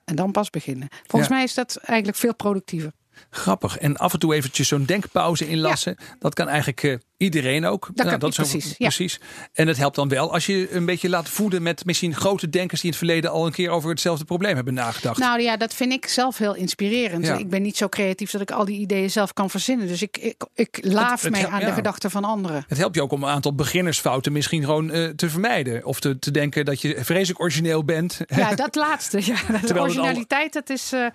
En 0.05 0.15
dan 0.15 0.31
pas 0.31 0.49
beginnen. 0.49 0.87
Volgens 1.07 1.31
mij 1.31 1.43
is 1.43 1.53
dat 1.53 1.77
eigenlijk 1.77 2.17
veel 2.17 2.35
productiever. 2.35 2.91
Grappig. 3.29 3.77
En 3.77 3.97
af 3.97 4.13
en 4.13 4.19
toe 4.19 4.33
eventjes 4.33 4.67
zo'n 4.67 4.85
denkpauze 4.85 5.47
inlassen. 5.47 5.97
Dat 6.19 6.33
kan 6.33 6.47
eigenlijk 6.47 6.83
uh, 6.83 6.97
iedereen 7.17 7.65
ook. 7.65 7.89
Dat, 7.93 8.05
nou, 8.05 8.17
dat 8.17 8.29
is 8.29 8.35
precies. 8.35 8.73
precies. 8.73 9.19
En 9.53 9.67
het 9.67 9.77
helpt 9.77 9.95
dan 9.95 10.07
wel 10.07 10.33
als 10.33 10.45
je 10.45 10.71
een 10.71 10.85
beetje 10.85 11.09
laat 11.09 11.29
voeden 11.29 11.63
met 11.63 11.85
misschien 11.85 12.15
grote 12.15 12.49
denkers 12.49 12.81
die 12.81 12.91
in 12.91 12.97
het 12.97 13.05
verleden 13.05 13.31
al 13.31 13.45
een 13.45 13.51
keer 13.51 13.69
over 13.69 13.89
hetzelfde 13.89 14.25
probleem 14.25 14.55
hebben 14.55 14.73
nagedacht. 14.73 15.19
Nou 15.19 15.41
ja, 15.41 15.57
dat 15.57 15.73
vind 15.73 15.91
ik 15.91 16.07
zelf 16.07 16.37
heel 16.37 16.55
inspirerend. 16.55 17.27
Ik 17.27 17.49
ben 17.49 17.61
niet 17.61 17.77
zo 17.77 17.87
creatief 17.87 18.31
dat 18.31 18.41
ik 18.41 18.51
al 18.51 18.65
die 18.65 18.79
ideeën 18.79 19.11
zelf 19.11 19.33
kan 19.33 19.49
verzinnen. 19.49 19.87
Dus 19.87 20.01
ik, 20.01 20.17
ik, 20.17 20.45
ik 20.53 20.79
laaf 20.81 21.29
mee 21.29 21.47
aan 21.47 21.59
de 21.59 21.71
gedachten 21.71 22.11
van 22.11 22.23
anderen. 22.23 22.65
Het 22.67 22.77
helpt 22.77 22.95
je 22.95 23.01
ook 23.01 23.11
om 23.11 23.23
een 23.23 23.29
aantal 23.29 23.55
beginnersfouten 23.55 24.31
misschien 24.31 24.63
gewoon 24.63 24.95
uh, 24.95 25.09
te 25.09 25.29
vermijden. 25.29 25.85
Of 25.85 25.99
te, 25.99 26.19
te 26.19 26.31
denken 26.31 26.65
dat 26.65 26.81
je 26.81 26.97
vreselijk 27.03 27.41
origineel 27.41 27.83
bent. 27.83 28.19
Ja, 28.27 28.55
dat 28.65 28.75
laatste. 28.75 29.19
Ja. 29.25 29.35
De 29.65 29.79
originaliteit, 29.79 30.53
dat 30.53 30.69
is 30.69 30.93
uh, 30.93 31.07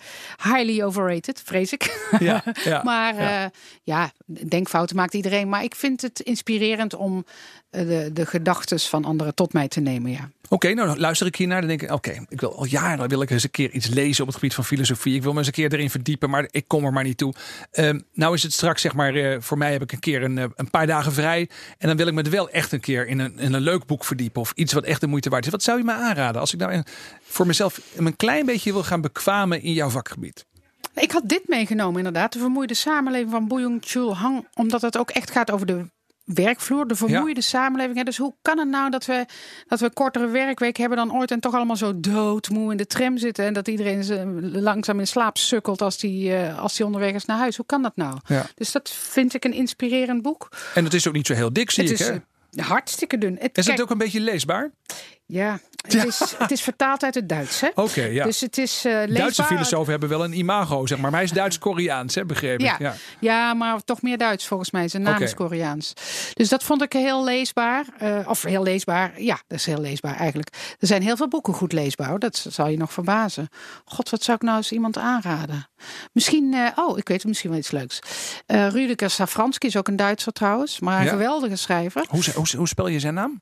highly 0.43 0.81
overrated, 0.81 1.41
vrees 1.45 1.73
ik. 1.73 2.09
Ja, 2.19 2.43
ja 2.63 2.83
maar. 2.91 3.15
Uh, 3.15 3.45
ja, 3.83 4.11
denkfouten 4.25 4.95
maakt 4.95 5.13
iedereen. 5.13 5.49
Maar 5.49 5.63
ik 5.63 5.75
vind 5.75 5.92
vind 5.99 6.17
het 6.17 6.27
inspirerend 6.27 6.95
om 6.95 7.25
eh, 7.69 7.87
de, 7.87 8.09
de 8.13 8.25
gedachten 8.25 8.79
van 8.79 9.05
anderen 9.05 9.35
tot 9.35 9.53
mij 9.53 9.67
te 9.67 9.79
nemen. 9.79 10.11
Ja. 10.11 10.29
Oké, 10.49 10.73
nou 10.73 10.99
luister 10.99 11.27
ik 11.27 11.35
hiernaar. 11.35 11.59
Dan 11.59 11.69
denk 11.69 11.81
ik, 11.81 11.91
oké, 11.91 12.25
ik 12.29 12.39
wil 12.39 12.55
al 12.55 12.65
jaren 12.65 13.09
wil 13.09 13.21
ik 13.21 13.29
eens 13.29 13.43
een 13.43 13.51
keer 13.51 13.71
iets 13.71 13.87
lezen 13.87 14.21
op 14.21 14.27
het 14.27 14.35
gebied 14.35 14.53
van 14.53 14.65
filosofie. 14.65 15.15
Ik 15.15 15.23
wil 15.23 15.31
me 15.31 15.37
eens 15.37 15.47
een 15.47 15.53
keer 15.53 15.73
erin 15.73 15.89
verdiepen, 15.89 16.29
maar 16.29 16.47
ik 16.51 16.67
kom 16.67 16.85
er 16.85 16.93
maar 16.93 17.03
niet 17.03 17.17
toe. 17.17 17.33
Um, 17.71 18.03
nou 18.13 18.33
is 18.33 18.43
het 18.43 18.53
straks, 18.53 18.81
zeg 18.81 18.93
maar, 18.93 19.15
uh, 19.15 19.37
voor 19.39 19.57
mij 19.57 19.71
heb 19.71 19.81
ik 19.81 19.91
een 19.91 19.99
keer 19.99 20.23
een, 20.23 20.37
eh, 20.37 20.45
een 20.55 20.69
paar 20.69 20.87
dagen 20.87 21.13
vrij. 21.13 21.49
En 21.77 21.87
dan 21.87 21.97
wil 21.97 22.07
ik 22.07 22.13
me 22.13 22.21
wel 22.21 22.49
echt 22.49 22.71
een 22.71 22.79
keer 22.79 23.07
in 23.07 23.19
een, 23.19 23.39
in 23.39 23.53
een 23.53 23.61
leuk 23.61 23.85
boek 23.85 24.05
verdiepen. 24.05 24.41
Of 24.41 24.51
iets 24.55 24.73
wat 24.73 24.83
echt 24.83 25.01
de 25.01 25.07
moeite 25.07 25.29
waard 25.29 25.45
is. 25.45 25.51
Wat 25.51 25.63
zou 25.63 25.77
je 25.77 25.83
me 25.83 25.93
aanraden 25.93 26.41
als 26.41 26.53
ik 26.53 26.59
nou 26.59 26.83
voor 27.21 27.47
mezelf 27.47 27.81
een 27.95 28.15
klein 28.15 28.45
beetje 28.45 28.73
wil 28.73 28.83
gaan 28.83 29.01
bekwamen 29.01 29.61
in 29.61 29.73
jouw 29.73 29.89
vakgebied? 29.89 30.45
Ik 30.95 31.11
had 31.11 31.29
dit 31.29 31.47
meegenomen 31.47 31.97
inderdaad. 31.97 32.33
De 32.33 32.39
vermoeide 32.39 32.73
samenleving 32.73 33.31
van 33.31 33.47
Boyong 33.47 33.81
Chul 33.85 34.17
Hang. 34.17 34.47
Omdat 34.53 34.81
het 34.81 34.97
ook 34.97 35.09
echt 35.09 35.31
gaat 35.31 35.51
over 35.51 35.65
de 35.65 35.85
werkvloer, 36.23 36.87
de 36.87 36.95
vermoeide 36.95 37.41
samenleving. 37.41 38.05
Dus 38.05 38.17
hoe 38.17 38.33
kan 38.41 38.57
het 38.57 38.67
nou 38.67 38.89
dat 38.89 39.05
we, 39.05 39.25
dat 39.67 39.79
we 39.79 39.93
kortere 39.93 40.27
werkweek 40.27 40.77
hebben 40.77 40.97
dan 40.97 41.15
ooit 41.15 41.31
en 41.31 41.39
toch 41.39 41.53
allemaal 41.53 41.75
zo 41.75 41.99
doodmoe 41.99 42.71
in 42.71 42.77
de 42.77 42.85
tram 42.85 43.17
zitten 43.17 43.45
en 43.45 43.53
dat 43.53 43.67
iedereen 43.67 44.61
langzaam 44.61 44.99
in 44.99 45.07
slaap 45.07 45.37
sukkelt 45.37 45.81
als 45.81 45.97
die, 45.97 46.29
uh, 46.29 46.59
als 46.59 46.75
die 46.75 46.85
onderweg 46.85 47.13
is 47.13 47.25
naar 47.25 47.37
huis? 47.37 47.57
Hoe 47.57 47.65
kan 47.65 47.81
dat 47.81 47.95
nou? 47.95 48.17
Dus 48.55 48.71
dat 48.71 48.89
vind 48.89 49.33
ik 49.33 49.45
een 49.45 49.53
inspirerend 49.53 50.21
boek. 50.21 50.49
En 50.73 50.83
het 50.83 50.93
is 50.93 51.07
ook 51.07 51.13
niet 51.13 51.27
zo 51.27 51.33
heel 51.33 51.53
dik, 51.53 51.71
zie 51.71 51.83
het 51.83 51.91
ik. 51.91 51.99
Is, 51.99 52.07
hè? 52.07 52.63
Hartstikke 52.63 53.17
dun. 53.17 53.37
Het, 53.39 53.57
is 53.57 53.67
het 53.67 53.81
ook 53.81 53.89
een 53.89 53.97
beetje 53.97 54.19
leesbaar? 54.19 54.71
Ja, 55.25 55.59
het, 55.83 56.05
Is, 56.05 56.35
het 56.37 56.51
is 56.51 56.61
vertaald 56.61 57.03
uit 57.03 57.15
het 57.15 57.29
Duits. 57.29 57.63
Oké, 57.75 58.03
ja. 58.03 58.23
Dus 58.23 58.41
het 58.41 58.57
is 58.57 58.85
uh, 58.85 59.15
Duitse 59.15 59.43
filosofen 59.43 59.91
hebben 59.91 60.09
wel 60.09 60.23
een 60.23 60.37
imago, 60.37 60.85
zeg 60.85 60.97
maar. 60.97 61.11
Maar 61.11 61.19
hij 61.19 61.29
is 61.29 61.35
Duits-Koreaans, 61.35 62.17
begrepen. 62.25 62.65
Ja. 62.65 62.75
ja. 62.79 62.93
Ja. 63.19 63.53
maar 63.53 63.83
toch 63.83 64.01
meer 64.01 64.17
Duits 64.17 64.47
volgens 64.47 64.71
mij. 64.71 64.87
Zijn 64.87 65.03
naam 65.03 65.21
is 65.21 65.33
Koreaans. 65.33 65.93
Dus 66.33 66.49
dat 66.49 66.63
vond 66.63 66.81
ik 66.81 66.93
heel 66.93 67.23
leesbaar. 67.23 67.85
Uh, 68.03 68.19
of 68.27 68.43
heel 68.43 68.63
leesbaar. 68.63 69.21
Ja, 69.21 69.39
dat 69.47 69.57
is 69.57 69.65
heel 69.65 69.79
leesbaar 69.79 70.15
eigenlijk. 70.15 70.75
Er 70.79 70.87
zijn 70.87 71.01
heel 71.01 71.17
veel 71.17 71.27
boeken 71.27 71.53
goed 71.53 71.73
leesbaar. 71.73 72.19
Dat 72.19 72.45
zal 72.49 72.67
je 72.67 72.77
nog 72.77 72.93
verbazen. 72.93 73.47
God, 73.85 74.09
wat 74.09 74.23
zou 74.23 74.37
ik 74.37 74.43
nou 74.43 74.57
eens 74.57 74.71
iemand 74.71 74.97
aanraden? 74.97 75.67
Misschien, 76.11 76.53
uh, 76.53 76.67
oh, 76.75 76.97
ik 76.97 77.07
weet 77.07 77.25
misschien 77.25 77.49
wel 77.49 77.59
iets 77.59 77.71
leuks. 77.71 77.99
Uh, 78.47 78.67
Rüdiger 78.69 79.09
Safranski 79.09 79.67
is 79.67 79.77
ook 79.77 79.87
een 79.87 79.95
Duitser 79.95 80.31
trouwens. 80.31 80.79
Maar 80.79 81.01
een 81.01 81.07
geweldige 81.07 81.55
schrijver. 81.55 82.05
Hoe, 82.09 82.23
hoe, 82.35 82.47
hoe 82.57 82.67
spel 82.67 82.87
je 82.87 82.99
zijn 82.99 83.13
naam? 83.13 83.41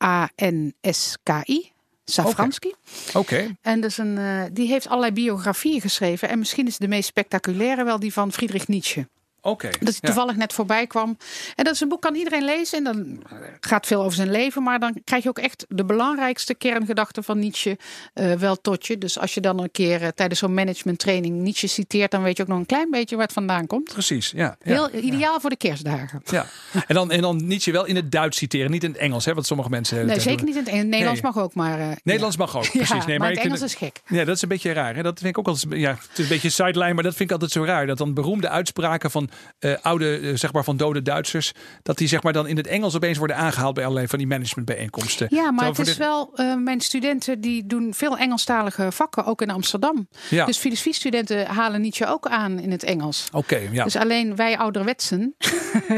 S-A-F-R-A-N-S-K-I. 0.00 1.72
Safransky. 2.04 2.72
Oké. 3.14 3.56
En 3.62 3.80
dus 3.80 3.98
een, 3.98 4.16
uh, 4.16 4.42
die 4.52 4.68
heeft 4.68 4.88
allerlei 4.88 5.12
biografieën 5.12 5.80
geschreven. 5.80 6.28
En 6.28 6.38
misschien 6.38 6.66
is 6.66 6.78
de 6.78 6.88
meest 6.88 7.08
spectaculaire 7.08 7.84
wel 7.84 7.98
die 7.98 8.12
van 8.12 8.32
Friedrich 8.32 8.68
Nietzsche. 8.68 9.08
Oké. 9.42 9.68
Dat 9.68 9.78
hij 9.80 9.92
ja. 9.92 9.98
toevallig 10.00 10.36
net 10.36 10.52
voorbij 10.52 10.86
kwam. 10.86 11.16
En 11.54 11.64
dat 11.64 11.74
is 11.74 11.80
een 11.80 11.88
boek 11.88 12.02
kan 12.02 12.14
iedereen 12.14 12.44
lezen. 12.44 12.78
En 12.78 12.84
dan 12.84 13.22
gaat 13.60 13.86
veel 13.86 14.00
over 14.02 14.14
zijn 14.14 14.30
leven. 14.30 14.62
Maar 14.62 14.78
dan 14.78 15.00
krijg 15.04 15.22
je 15.22 15.28
ook 15.28 15.38
echt 15.38 15.64
de 15.68 15.84
belangrijkste 15.84 16.54
kerngedachten 16.54 17.24
van 17.24 17.38
Nietzsche 17.38 17.78
eh, 18.14 18.32
wel 18.32 18.60
tot 18.60 18.86
je. 18.86 18.98
Dus 18.98 19.18
als 19.18 19.34
je 19.34 19.40
dan 19.40 19.60
een 19.62 19.70
keer 19.70 20.02
eh, 20.02 20.08
tijdens 20.08 20.38
zo'n 20.40 20.54
managementtraining 20.54 21.34
Nietzsche 21.40 21.66
citeert, 21.66 22.10
dan 22.10 22.22
weet 22.22 22.36
je 22.36 22.42
ook 22.42 22.48
nog 22.48 22.58
een 22.58 22.66
klein 22.66 22.90
beetje 22.90 23.16
waar 23.16 23.24
het 23.24 23.34
vandaan 23.34 23.66
komt. 23.66 23.92
Precies, 23.92 24.30
ja. 24.30 24.56
ja. 24.62 24.72
Heel 24.72 24.94
ideaal 25.04 25.40
voor 25.40 25.50
de 25.50 25.56
kerstdagen. 25.56 26.22
Ja. 26.24 26.46
En, 26.86 26.94
dan, 26.94 27.10
en 27.10 27.20
dan 27.20 27.46
niet 27.46 27.64
je 27.64 27.72
wel 27.72 27.84
in 27.86 27.96
het 27.96 28.12
Duits 28.12 28.36
citeren, 28.38 28.70
niet 28.70 28.84
in 28.84 28.90
het 28.90 28.98
Engels, 29.00 29.24
hè, 29.24 29.34
wat 29.34 29.46
sommige 29.46 29.70
mensen. 29.70 29.96
hele 29.96 30.08
Nee, 30.08 30.20
zeker 30.20 30.36
doen. 30.36 30.46
niet 30.46 30.54
in 30.56 30.62
het 30.62 30.72
Engels. 30.72 30.88
Nederlands 30.88 31.20
Nee. 31.20 31.32
mag 31.32 31.42
ook, 31.42 31.54
maar. 31.54 31.80
eh, 31.80 31.88
Nederlands 32.02 32.36
mag 32.36 32.56
ook, 32.56 32.70
precies. 32.82 33.06
Nee, 33.06 33.18
maar 33.18 33.28
het 33.30 33.40
kunt 33.40 33.52
Engels 33.54 33.72
is 33.72 33.74
gek. 33.74 34.00
Ja, 34.06 34.24
dat 34.24 34.36
is 34.36 34.42
een 34.42 34.48
beetje 34.48 34.72
raar. 34.72 34.94
Hè? 34.94 35.02
Dat 35.02 35.18
vind 35.18 35.30
ik 35.30 35.38
ook 35.38 35.46
altijd. 35.48 35.66
Ja, 35.80 35.90
het 35.90 36.08
is 36.12 36.18
een 36.18 36.28
beetje 36.28 36.50
sideline, 36.50 36.94
maar 36.94 37.02
dat 37.02 37.14
vind 37.14 37.24
ik 37.28 37.32
altijd 37.32 37.50
zo 37.50 37.64
raar. 37.64 37.86
Dat 37.86 37.98
dan 37.98 38.14
beroemde 38.14 38.48
uitspraken 38.48 39.10
van 39.10 39.29
eh, 39.58 39.72
oude, 39.82 40.16
eh, 40.18 40.36
zeg 40.36 40.52
maar 40.52 40.64
van 40.64 40.76
dode 40.76 41.02
Duitsers, 41.02 41.52
dat 41.82 41.98
die 41.98 42.08
zeg 42.08 42.22
maar 42.22 42.32
dan 42.32 42.46
in 42.46 42.56
het 42.56 42.66
Engels 42.66 42.94
opeens 42.94 43.18
worden 43.18 43.36
aangehaald 43.36 43.74
bij 43.74 43.82
allerlei 43.84 44.08
van 44.08 44.18
die 44.18 44.26
managementbijeenkomsten. 44.26 45.26
Ja, 45.30 45.50
maar 45.50 45.66
het 45.66 45.78
is 45.78 45.96
wel, 45.96 46.30
eh, 46.34 46.54
mijn 46.56 46.80
studenten 46.80 47.40
die 47.40 47.66
doen 47.66 47.94
veel 47.94 48.16
Engelstalige 48.18 48.92
vakken, 48.92 49.24
ook 49.24 49.42
in 49.42 49.50
Amsterdam. 49.50 50.08
Ja. 50.30 50.46
Dus 50.46 50.58
filosofiestudenten 50.58 51.46
halen 51.46 51.80
Nietzsche 51.80 52.06
ook 52.06 52.26
aan 52.26 52.58
in 52.58 52.70
het 52.70 52.82
Engels. 52.82 53.28
Oké, 53.32 53.60
ja. 53.72 53.84
Dus 53.84 53.96
alleen 53.96 54.36
wij 54.36 54.58
ouderwetsen. 54.58 55.34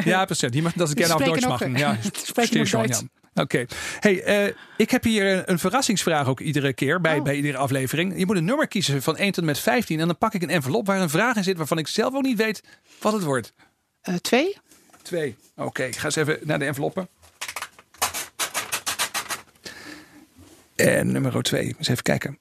ja, 0.05 0.25
precies. 0.25 0.51
Die 0.51 0.63
mag 0.63 0.73
dat 0.73 0.89
is 0.97 1.07
gerne 1.07 1.31
ook- 1.31 1.41
maken. 1.41 1.77
Ja, 1.77 1.91
ook 2.35 2.67
schon, 2.67 2.81
Duits. 2.81 3.03
Oké. 3.35 3.65
Hey, 4.01 4.23
eh, 4.23 4.55
ik 4.77 4.91
heb 4.91 5.05
hier 5.05 5.27
een, 5.37 5.43
een 5.51 5.59
verrassingsvraag 5.59 6.27
ook 6.29 6.41
iedere 6.41 6.73
keer 6.73 7.01
bij, 7.01 7.19
Oh. 7.19 7.25
bij 7.25 7.35
iedere 7.37 7.57
aflevering. 7.57 8.19
Je 8.19 8.27
moet 8.27 8.37
een 8.37 8.45
nummer 8.45 8.69
kiezen 8.69 9.03
van 9.03 9.17
1 9.17 9.27
tot 9.27 9.37
en 9.39 9.45
met 9.45 9.59
15 9.59 10.01
en 10.01 10.07
dan 10.07 10.19
pak 10.19 10.35
ik 10.35 10.43
een 10.43 10.51
envelop 10.51 10.87
waar 10.87 11.01
een 11.01 11.11
vraag 11.11 11.37
in 11.37 11.45
zit 11.45 11.57
waarvan 11.57 11.79
ik 11.79 11.89
zelf 11.89 12.15
ook 12.15 12.23
niet 12.23 12.37
weet 12.39 12.63
wat 13.01 13.13
het 13.13 13.23
wordt. 13.23 13.53
Eh, 14.01 14.15
twee? 14.15 14.57
Twee. 15.03 15.37
Oké, 15.57 15.85
ik 15.85 15.97
ga 15.97 16.05
eens 16.05 16.17
even 16.17 16.39
naar 16.43 16.59
de 16.59 16.65
enveloppen. 16.65 17.09
En 20.77 21.13
nummer 21.13 21.43
twee. 21.43 21.75
Eens 21.79 21.89
even 21.89 22.03
kijken. 22.03 22.39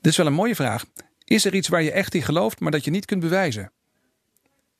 Dit 0.00 0.10
is 0.12 0.16
wel 0.16 0.26
een 0.26 0.32
mooie 0.32 0.54
vraag. 0.54 0.84
Is 1.24 1.44
er 1.44 1.54
iets 1.54 1.68
waar 1.68 1.82
je 1.82 1.92
echt 1.92 2.14
in 2.14 2.22
gelooft, 2.22 2.60
maar 2.60 2.70
dat 2.70 2.84
je 2.84 2.90
niet 2.90 3.04
kunt 3.04 3.20
bewijzen? 3.20 3.72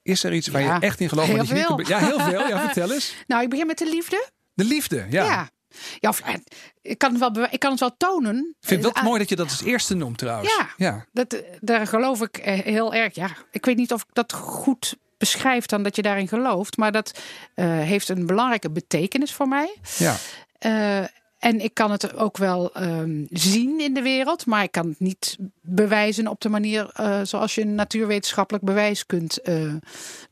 Is 0.03 0.25
er 0.25 0.33
iets 0.33 0.49
waar 0.49 0.63
Ja, 0.63 0.75
je 0.75 0.81
echt 0.81 1.01
in 1.01 1.09
gelooft, 1.09 1.29
maar 1.29 1.39
dat 1.39 1.49
je 1.49 1.55
niet 1.55 1.67
kunt? 1.67 1.87
Ja, 1.89 1.99
heel 1.99 2.21
veel. 2.21 2.49
Ja, 2.49 2.61
vertel 2.71 2.93
eens. 2.93 3.15
Nou, 3.27 3.43
ik 3.43 3.49
begin 3.51 3.67
met 3.67 3.79
de 3.79 3.89
liefde. 3.89 4.31
De 4.55 4.65
liefde, 4.65 5.07
ja. 5.11 5.25
Ja. 5.25 5.51
ja. 5.99 6.09
of, 6.09 6.21
eh, 6.21 6.35
ik, 6.83 6.99
kan 6.99 7.11
het 7.11 7.19
wel 7.35 7.47
ik 7.51 7.59
kan 7.59 7.71
het 7.71 7.81
wel 7.81 7.97
tonen. 7.97 8.57
Ik 8.61 8.69
vind 8.69 8.85
het 8.85 8.97
Eh, 8.97 9.03
mooi 9.03 9.19
dat 9.19 9.29
je 9.29 9.37
dat 9.37 9.51
als 9.51 9.63
eerste 9.63 9.95
noemt 9.95 10.19
trouwens. 10.19 10.55
Ja. 10.57 10.69
ja. 10.77 11.07
Dat, 11.13 11.33
eh, 11.33 11.41
daar 11.61 11.87
geloof 11.87 12.21
ik 12.23 12.37
heel 12.65 12.95
erg. 12.95 13.15
Ja, 13.15 13.31
ik 13.51 13.65
weet 13.65 13.77
niet 13.77 13.93
of 13.93 14.01
ik 14.03 14.09
dat 14.13 14.33
goed 14.33 14.97
beschrijf 15.19 15.67
dan 15.67 15.83
dat 15.83 15.97
je 15.97 16.03
daarin 16.03 16.29
gelooft. 16.29 16.77
Maar 16.77 16.93
dat 16.93 17.21
heeft 17.55 18.09
een 18.09 18.27
belangrijke 18.27 18.71
betekenis 18.71 19.33
voor 19.33 19.49
mij. 19.49 19.77
ja. 19.97 20.17
Eh, 20.59 21.05
en 21.43 21.61
ik 21.61 21.75
kan 21.75 21.91
het 21.91 22.17
ook 22.17 22.37
wel 22.37 22.73
ehm, 22.75 23.25
zien 23.31 23.81
in 23.81 23.95
de 23.95 24.03
wereld, 24.03 24.47
maar 24.47 24.63
ik 24.63 24.73
kan 24.73 24.89
het 24.89 25.01
niet 25.01 25.37
bewijzen 25.61 26.27
op 26.27 26.41
de 26.41 26.49
manier 26.49 26.91
eh, 26.93 27.21
zoals 27.23 27.55
je 27.55 27.61
een 27.61 27.75
natuurwetenschappelijk 27.75 28.65
bewijs 28.65 29.07
kunt 29.07 29.41
eh, 29.41 29.75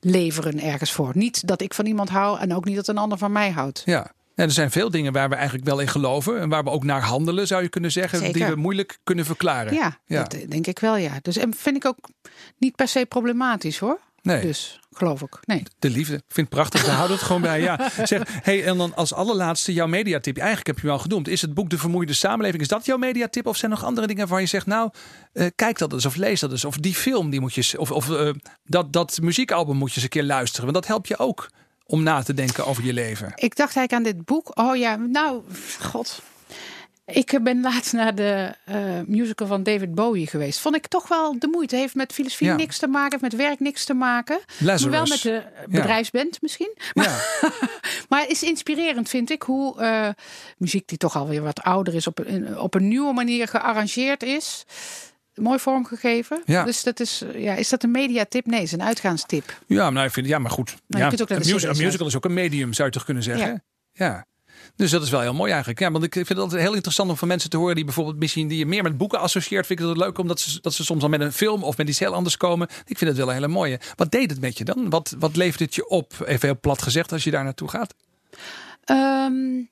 leveren 0.01 0.61
ergens 0.61 0.93
voor. 0.93 1.11
Niet 1.15 1.47
dat 1.47 1.61
ik 1.61 1.75
van 1.75 1.87
iemand 1.87 2.09
hou 2.09 2.39
en 2.39 2.55
ook 2.55 2.65
niet 2.65 2.77
dat 2.77 2.89
een 2.89 2.99
ander 2.99 3.19
van 3.19 3.33
mij 3.33 3.51
houdt. 3.51 3.83
ja. 3.85 4.13
Ja, 4.35 4.47
er 4.47 4.53
zijn 4.53 4.71
veel 4.71 4.91
dingen 4.91 5.13
waar 5.13 5.29
we 5.29 5.35
eigenlijk 5.35 5.65
wel 5.65 5.79
in 5.81 5.89
geloven 5.89 6.41
en 6.41 6.49
waar 6.49 6.65
we 6.65 6.71
ook 6.71 6.85
naar 6.85 7.03
handelen, 7.03 7.47
zou 7.47 7.63
je 7.63 7.69
kunnen 7.69 7.93
zeggen, 7.93 8.33
die 8.33 8.45
we 8.47 8.55
moeilijk 8.57 8.99
kunnen 9.05 9.25
verklaren. 9.25 9.75
Ja, 9.75 9.99
Ja. 10.07 10.23
dat 10.23 10.37
denk 10.49 10.67
ik 10.67 10.79
wel, 10.79 10.97
ja. 10.97 11.19
Dus 11.23 11.37
en 11.37 11.55
vind 11.55 11.77
ik 11.77 11.85
ook 11.85 11.99
niet 12.59 12.77
per 12.77 12.89
se 12.89 13.07
problematisch 13.07 13.79
hoor. 13.79 13.99
Nee. 14.23 14.41
Dus 14.41 14.81
geloof 14.93 15.23
ik. 15.23 15.39
Nee. 15.45 15.63
De 15.79 15.91
liefde. 15.91 16.15
Ik 16.15 16.23
vind 16.29 16.47
het 16.47 16.57
prachtig. 16.57 16.85
Daar 16.85 16.95
houden 16.95 17.17
we 17.17 17.23
het 17.23 17.27
gewoon 17.27 17.43
bij. 17.43 17.61
Ja. 17.61 17.91
Zeg, 18.05 18.23
hey, 18.43 18.65
en 18.65 18.79
dan 18.79 18.95
als 18.95 19.13
allerlaatste 19.13 19.73
jouw 19.73 19.87
mediatip. 19.87 20.37
Eigenlijk 20.37 20.67
heb 20.67 20.77
je 20.77 20.83
hem 20.83 20.91
al 20.91 20.99
genoemd. 20.99 21.29
Is 21.29 21.43
het 21.43 21.55
boek 21.55 21.71
De 21.71 21.79
Vermoeide 21.79 22.13
Samenleving? 22.13 22.63
Is 22.63 22.69
dat 22.69 22.87
jouw 22.87 22.97
mediatip? 22.97 23.47
Of 23.47 23.57
zijn 23.57 23.71
er 23.71 23.77
nog 23.77 23.87
andere 23.87 24.07
dingen 24.07 24.29
waar 24.29 24.41
je 24.41 24.47
zegt... 24.47 24.67
nou, 24.67 24.91
eh, 25.33 25.47
kijk 25.55 25.79
dat 25.79 25.93
eens 25.93 26.07
of 26.07 26.17
lees 26.17 26.41
dat 26.41 26.51
eens. 26.51 26.65
Of 26.65 26.77
die 26.77 26.95
film, 26.95 27.31
die 27.31 27.41
moet 27.41 27.55
je... 27.55 27.79
Of, 27.79 27.91
of 27.91 28.11
eh, 28.11 28.31
dat, 28.65 28.93
dat 28.93 29.19
muziekalbum 29.23 29.77
moet 29.77 29.89
je 29.89 29.95
eens 29.95 30.05
een 30.05 30.11
keer 30.11 30.25
luisteren. 30.25 30.63
Want 30.63 30.77
dat 30.77 30.87
helpt 30.87 31.09
je 31.09 31.19
ook 31.19 31.49
om 31.87 32.03
na 32.03 32.23
te 32.23 32.35
denken 32.35 32.67
over 32.67 32.85
je 32.85 32.93
leven. 32.93 33.33
Ik 33.35 33.57
dacht 33.57 33.77
eigenlijk 33.77 33.93
aan 33.93 34.13
dit 34.15 34.25
boek. 34.25 34.59
Oh 34.59 34.77
ja, 34.77 34.97
nou, 34.97 35.43
god. 35.81 36.23
Ik 37.13 37.39
ben 37.43 37.61
laatst 37.61 37.93
naar 37.93 38.15
de 38.15 38.55
eh, 38.65 38.77
musical 39.07 39.47
van 39.47 39.63
David 39.63 39.95
Bowie 39.95 40.27
geweest. 40.27 40.59
Vond 40.61 40.75
ik 40.77 40.87
toch 40.87 41.09
wel 41.09 41.39
de 41.39 41.47
moeite. 41.47 41.77
Heeft 41.77 41.95
met 41.95 42.13
filosofie 42.13 42.47
Ja. 42.47 42.57
niks 42.57 42.79
te 42.79 42.87
maken, 42.87 43.11
heeft 43.11 43.33
met 43.33 43.43
werk 43.47 43.61
niks 43.61 43.85
te 43.85 43.95
maken. 43.95 44.41
Lazarus. 44.59 44.95
Wel 44.95 45.07
met 45.07 45.23
de 45.23 45.43
bedrijfsband 45.69 46.43
misschien. 46.43 46.75
Ja, 46.93 47.19
Maar 48.09 48.21
het 48.21 48.31
is 48.31 48.43
inspirerend, 48.43 49.09
vind 49.09 49.31
ik, 49.31 49.43
hoe 49.43 49.81
eh, 49.81 50.09
muziek 50.57 50.89
die 50.89 50.99
toch 50.99 51.17
alweer 51.17 51.43
wat 51.43 51.61
ouder 51.63 51.95
is, 51.95 52.07
op 52.07 52.19
een, 52.19 52.59
op 52.59 52.75
een 52.75 52.89
nieuwe 52.89 53.13
manier 53.13 53.49
gearrangeerd 53.49 54.23
is. 54.23 54.65
Mooi 55.35 55.59
vormgegeven. 55.59 56.43
Ja. 56.45 56.65
Dus 56.65 56.83
dat 56.83 57.01
is, 57.01 57.23
eh, 57.23 57.43
ja, 57.43 57.55
is 57.55 57.69
dat 57.69 57.83
een 57.83 57.91
mediatip? 57.91 58.47
Nee, 58.47 58.63
is 58.63 58.73
een 58.73 58.83
uitgaanstip. 58.83 59.59
ja, 59.67 59.91
nou, 59.91 60.07
ik 60.07 60.13
vind, 60.13 60.27
ja 60.27 60.39
maar 60.39 60.51
goed. 60.51 60.77
je 60.87 60.99
ja, 60.99 61.05
een, 61.05 61.39
musical, 61.39 61.75
musical 61.75 62.07
is 62.07 62.17
ook 62.17 62.25
een 62.25 62.35
medium, 62.35 62.73
zou 62.73 62.89
je 62.89 62.95
toch 62.95 63.05
kunnen 63.05 63.23
zeggen? 63.23 63.65
Ja. 63.93 64.27
Dus 64.77 64.91
dat 64.91 65.03
is 65.03 65.11
wel 65.11 65.21
heel 65.21 65.35
mooi 65.35 65.51
eigenlijk. 65.51 65.81
Ja, 65.81 65.91
want 65.91 66.05
ik 66.05 66.13
vind 66.13 66.29
het 66.29 66.39
altijd 66.39 66.63
heel 66.63 66.75
interessant 66.75 67.11
om 67.11 67.17
van 67.17 67.29
mensen 67.29 67.51
te 67.51 67.57
horen 67.57 67.75
die 67.75 67.85
bijvoorbeeld 67.85 68.19
misschien 68.19 68.49
die 68.49 68.59
je 68.59 68.67
meer 68.67 68.83
met 68.83 68.99
boeken 68.99 69.21
associeert. 69.21 69.67
Vind 69.67 69.81
ik 69.81 69.87
het 69.87 69.97
leuk 69.97 70.19
omdat 70.19 70.41
ze, 70.41 70.59
dat 70.61 70.75
ze 70.75 70.85
soms 70.85 71.03
al 71.03 71.09
met 71.09 71.21
een 71.21 71.33
film 71.33 71.63
of 71.63 71.77
met 71.77 71.89
iets 71.89 71.99
heel 71.99 72.15
anders 72.15 72.37
komen. 72.37 72.69
Ik 72.87 72.99
vind 72.99 73.11
het 73.11 73.19
wel 73.19 73.29
een 73.29 73.35
hele 73.35 73.49
mooie. 73.49 73.81
Wat 73.97 74.11
deed 74.11 74.31
het 74.31 74.41
met 74.41 74.59
je 74.59 74.65
dan? 74.65 74.91
Wat, 74.91 75.15
wat 75.19 75.37
levert 75.37 75.61
het 75.61 75.75
je 75.75 75.89
op? 75.89 76.13
Even 76.27 76.49
heel 76.49 76.61
plat 76.61 76.83
gezegd 76.83 77.13
als 77.13 77.25
je 77.25 77.31
daar 77.31 77.45
naartoe 77.45 77.69
gaat. 77.69 77.95
Ehm, 78.85 79.35
eh, 79.57 79.65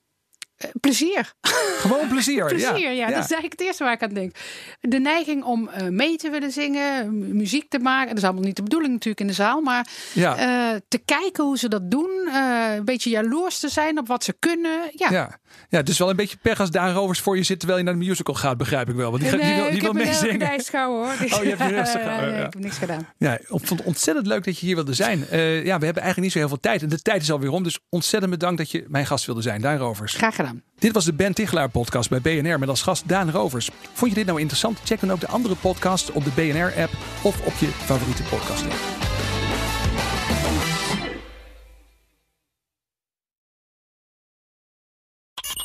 plezier. 0.81 1.33
Gewoon 1.79 2.09
plezier. 2.09 2.45
Plezier, 2.55 2.93
ja, 2.93 3.01
Dat 3.07 3.11
is 3.11 3.15
eigenlijk 3.31 3.53
het 3.53 3.61
eerste 3.61 3.85
waar 3.85 3.93
ik 3.93 4.03
aan 4.03 4.09
denk. 4.15 4.35
De 4.81 4.99
neiging 4.99 5.45
om 5.45 5.69
eh, 5.69 5.87
mee 5.89 6.17
te 6.17 6.31
willen 6.31 6.51
zingen, 6.51 7.19
mu- 7.19 7.27
muziek 7.35 7.69
te 7.71 7.79
maken. 7.79 8.09
Dat 8.09 8.17
is 8.19 8.25
allemaal 8.25 8.43
niet 8.43 8.57
de 8.57 8.63
bedoeling 8.63 8.93
natuurlijk 8.93 9.21
in 9.21 9.27
de 9.27 9.33
zaal. 9.33 9.61
Maar 9.61 9.87
Ja. 10.15 10.37
eh, 10.37 10.81
te 10.89 10.99
kijken 11.05 11.45
hoe 11.45 11.59
ze 11.59 11.69
dat 11.69 11.91
doen. 11.91 12.29
eh, 12.33 12.75
een 12.77 12.85
beetje 12.85 13.11
jaloers 13.11 13.59
te 13.59 13.69
zijn 13.69 13.99
op 13.99 14.07
wat 14.09 14.25
ze 14.25 14.33
kunnen. 14.39 14.81
Ja, 14.95 15.11
Ja. 15.11 15.39
ja, 15.69 15.83
dus 15.83 15.99
wel 15.99 16.11
een 16.11 16.17
beetje 16.17 16.37
pech 16.43 16.61
als 16.61 16.71
Daan 16.71 16.93
Rovers 16.95 17.21
voor 17.21 17.37
je 17.37 17.43
zit 17.43 17.59
terwijl 17.59 17.79
je 17.81 17.85
naar 17.85 17.99
de 17.99 18.05
musical 18.07 18.35
gaat, 18.35 18.57
begrijp 18.57 18.89
ik 18.89 18.95
wel. 18.95 19.11
Want 19.11 19.23
die, 19.23 19.31
gaat- 19.31 19.41
die 19.41 19.55
wil, 19.55 19.65
die 19.65 19.75
ik 19.75 19.81
wil 19.81 19.93
heb 19.95 20.05
meezingen. 20.05 20.39
reis 20.39 20.69
gehouden 20.69 21.05
hoor. 21.29 21.39
Oh, 21.39 21.43
je 21.45 21.49
hebt 21.57 21.71
je 21.71 21.77
rustig 21.77 22.05
Nee, 22.07 22.31
ja. 22.31 22.37
Ik 22.37 22.53
heb 22.53 22.59
niks 22.59 22.79
gedaan. 22.79 23.07
Ja, 23.19 23.33
ik 23.39 23.47
vond 23.47 23.69
het 23.69 23.83
ontzettend 23.83 24.27
leuk 24.27 24.45
dat 24.45 24.59
je 24.59 24.67
hier 24.67 24.75
wilde 24.75 24.95
zijn. 24.95 25.29
Eh, 25.29 25.57
ja, 25.65 25.79
we 25.79 25.85
hebben 25.85 26.03
eigenlijk 26.03 26.19
niet 26.21 26.33
zo 26.33 26.39
heel 26.39 26.49
veel 26.49 26.61
tijd. 26.61 26.83
En 26.83 26.89
de 26.89 27.03
tijd 27.03 27.23
is 27.23 27.31
alweer 27.31 27.51
om. 27.51 27.63
Dus 27.63 27.79
ontzettend 27.89 28.33
bedankt 28.33 28.59
dat 28.59 28.71
je 28.71 28.85
mijn 28.89 29.07
gast 29.07 29.27
wilde 29.27 29.43
zijn, 29.43 29.61
Daan 29.61 29.77
Rovers. 29.77 30.15
Graag 30.15 30.35
gedaan. 30.35 30.48
Dit 30.79 30.93
was 30.93 31.05
de 31.05 31.13
Ben 31.13 31.35
Tichelaar 31.35 31.69
podcast 31.69 32.11
bij 32.11 32.21
BNR 32.21 32.59
met 32.59 32.69
als 32.69 32.83
gast 32.83 33.09
Daan 33.09 33.31
Rovers. 33.31 33.71
Vond 33.93 34.11
je 34.11 34.17
dit 34.17 34.27
nou 34.27 34.39
interessant? 34.41 34.81
Check 34.85 35.01
dan 35.01 35.13
ook 35.13 35.21
de 35.21 35.29
andere 35.29 35.55
podcasts 35.55 36.11
op 36.11 36.25
de 36.25 36.31
BNR 36.35 36.83
app 36.83 36.93
of 37.23 37.47
op 37.47 37.55
je 37.61 37.69
favoriete 37.69 38.23
podcast 38.23 38.65